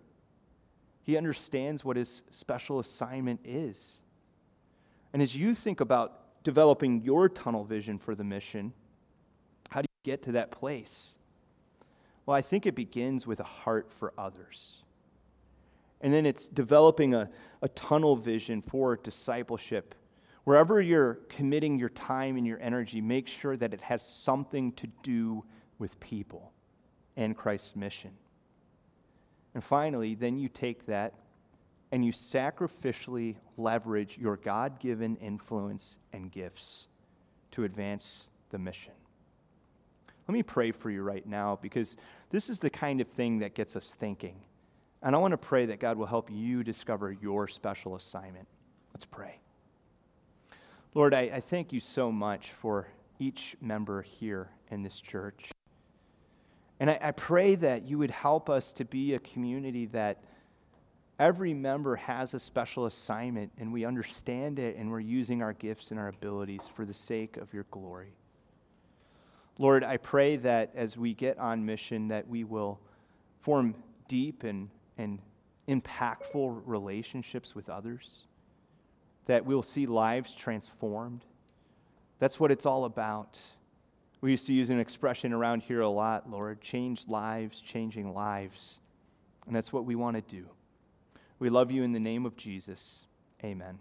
He 1.03 1.18
understands 1.18 1.84
what 1.84 1.97
his 1.97 2.24
special 2.32 2.80
assignment 2.80 3.41
is. 3.43 3.97
And 5.12 5.22
as 5.22 5.36
you 5.36 5.53
think 5.53 5.82
about 5.82 6.41
developing 6.45 7.01
your 7.01 7.28
tunnel 7.28 7.66
vision 7.66 7.99
for 7.99 8.16
the 8.16 8.24
mission, 8.24 8.72
how 9.72 9.82
do 9.82 9.88
you 9.91 10.09
get 10.09 10.24
to 10.24 10.32
that 10.32 10.51
place? 10.51 11.18
Well, 12.26 12.38
I 12.38 12.41
think 12.41 12.66
it 12.66 12.76
begins 12.76 13.28
with 13.28 13.41
a 13.41 13.43
heart 13.43 13.91
for 13.91 14.14
others. 14.18 14.82
And 15.99 16.14
then 16.14 16.26
it's 16.26 16.47
developing 16.47 17.14
a, 17.14 17.30
a 17.62 17.68
tunnel 17.68 18.16
vision 18.16 18.62
for 18.62 18.95
discipleship. 18.95 19.95
Wherever 20.45 20.80
you're 20.80 21.16
committing 21.28 21.78
your 21.78 21.89
time 21.89 22.38
and 22.38 22.47
your 22.47 22.62
energy, 22.62 23.01
make 23.01 23.28
sure 23.28 23.57
that 23.57 23.74
it 23.74 23.82
has 23.82 24.01
something 24.01 24.72
to 24.74 24.88
do 25.03 25.43
with 25.78 25.99
people 25.99 26.53
and 27.18 27.36
Christ's 27.36 27.76
mission. 27.76 28.12
And 29.53 29.64
finally, 29.64 30.16
then 30.16 30.38
you 30.38 30.49
take 30.49 30.86
that 30.86 31.14
and 31.91 32.05
you 32.05 32.14
sacrificially 32.14 33.36
leverage 33.57 34.18
your 34.18 34.38
God 34.38 34.80
given 34.80 35.18
influence 35.18 35.97
and 36.14 36.32
gifts 36.32 36.88
to 37.51 37.66
advance 37.66 38.28
the 38.49 38.57
mission. 38.57 38.93
Let 40.28 40.34
me 40.34 40.43
pray 40.43 40.72
for 40.72 40.89
you 40.89 41.01
right 41.01 41.26
now 41.26 41.59
because 41.62 41.97
this 42.30 42.49
is 42.49 42.59
the 42.59 42.70
kind 42.70 43.01
of 43.01 43.07
thing 43.07 43.39
that 43.39 43.53
gets 43.55 43.76
us 43.76 43.93
thinking. 43.99 44.36
And 45.03 45.16
I 45.16 45.20
want 45.20 45.32
to 45.32 45.38
pray 45.38 45.66
that 45.66 45.80
God 45.80 45.97
will 45.97 46.05
help 46.05 46.30
you 46.32 46.64
discover 46.64 47.12
your 47.12 47.47
special 47.47 47.95
assignment. 47.95 48.47
Let's 48.93 49.05
pray. 49.05 49.39
Lord, 50.93 51.14
I, 51.14 51.22
I 51.22 51.39
thank 51.41 51.74
you 51.74 51.80
so 51.80 52.12
much 52.12 52.51
for 52.51 52.88
each 53.20 53.55
member 53.62 54.01
here 54.01 54.49
in 54.70 54.84
this 54.84 55.01
church. 55.01 55.51
And 56.82 56.89
I, 56.89 56.97
I 56.99 57.11
pray 57.11 57.53
that 57.55 57.88
you 57.88 57.99
would 57.99 58.09
help 58.09 58.49
us 58.49 58.73
to 58.73 58.86
be 58.86 59.13
a 59.13 59.19
community 59.19 59.86
that 59.88 60.23
every 61.19 61.53
member 61.53 61.95
has 61.95 62.34
a 62.34 62.39
special 62.39 62.88
assignment 62.88 63.51
and 63.59 63.71
we 63.71 63.86
understand 63.86 64.57
it 64.57 64.75
and 64.75 64.89
we're 64.89 64.99
using 64.99 65.43
our 65.43 65.53
gifts 65.53 65.91
and 65.91 65.99
our 65.99 66.07
abilities 66.07 66.67
for 66.75 66.84
the 66.84 66.93
sake 66.93 67.38
of 67.38 67.53
your 67.53 67.65
glory. 67.69 68.15
Lord, 69.59 69.84
I 69.84 69.97
pray 69.97 70.38
that 70.38 70.71
as 70.73 70.97
we 70.97 71.13
get 71.13 71.38
on 71.38 71.63
mission 71.63 72.07
that 72.07 72.27
we 72.27 72.43
will 72.43 72.79
form 73.41 73.75
deep 74.07 74.43
and 74.43 74.67
and 74.97 75.19
impactful 75.67 76.61
relationships 76.65 77.53
with 77.53 77.69
others, 77.69 78.25
that 79.27 79.45
we'll 79.45 79.61
see 79.61 79.86
lives 79.86 80.34
transformed. 80.34 81.25
That's 82.17 82.39
what 82.39 82.51
it's 82.51 82.65
all 82.65 82.86
about. 82.86 83.39
We 84.22 84.30
used 84.32 84.45
to 84.47 84.53
use 84.53 84.69
an 84.69 84.80
expression 84.80 85.34
around 85.34 85.63
here 85.63 85.82
a 85.82 85.89
lot, 85.89 86.30
Lord 86.30 86.61
change 86.61 87.07
lives, 87.07 87.59
changing 87.59 88.13
lives. 88.13 88.78
And 89.47 89.55
that's 89.55 89.74
what 89.74 89.86
we 89.86 89.95
want 89.95 90.15
to 90.15 90.22
do. 90.22 90.45
We 91.39 91.49
love 91.49 91.72
you 91.72 91.82
in 91.82 91.91
the 91.91 91.99
name 91.99 92.28
of 92.28 92.38
Jesus. 92.38 93.01
Amen. 93.43 93.80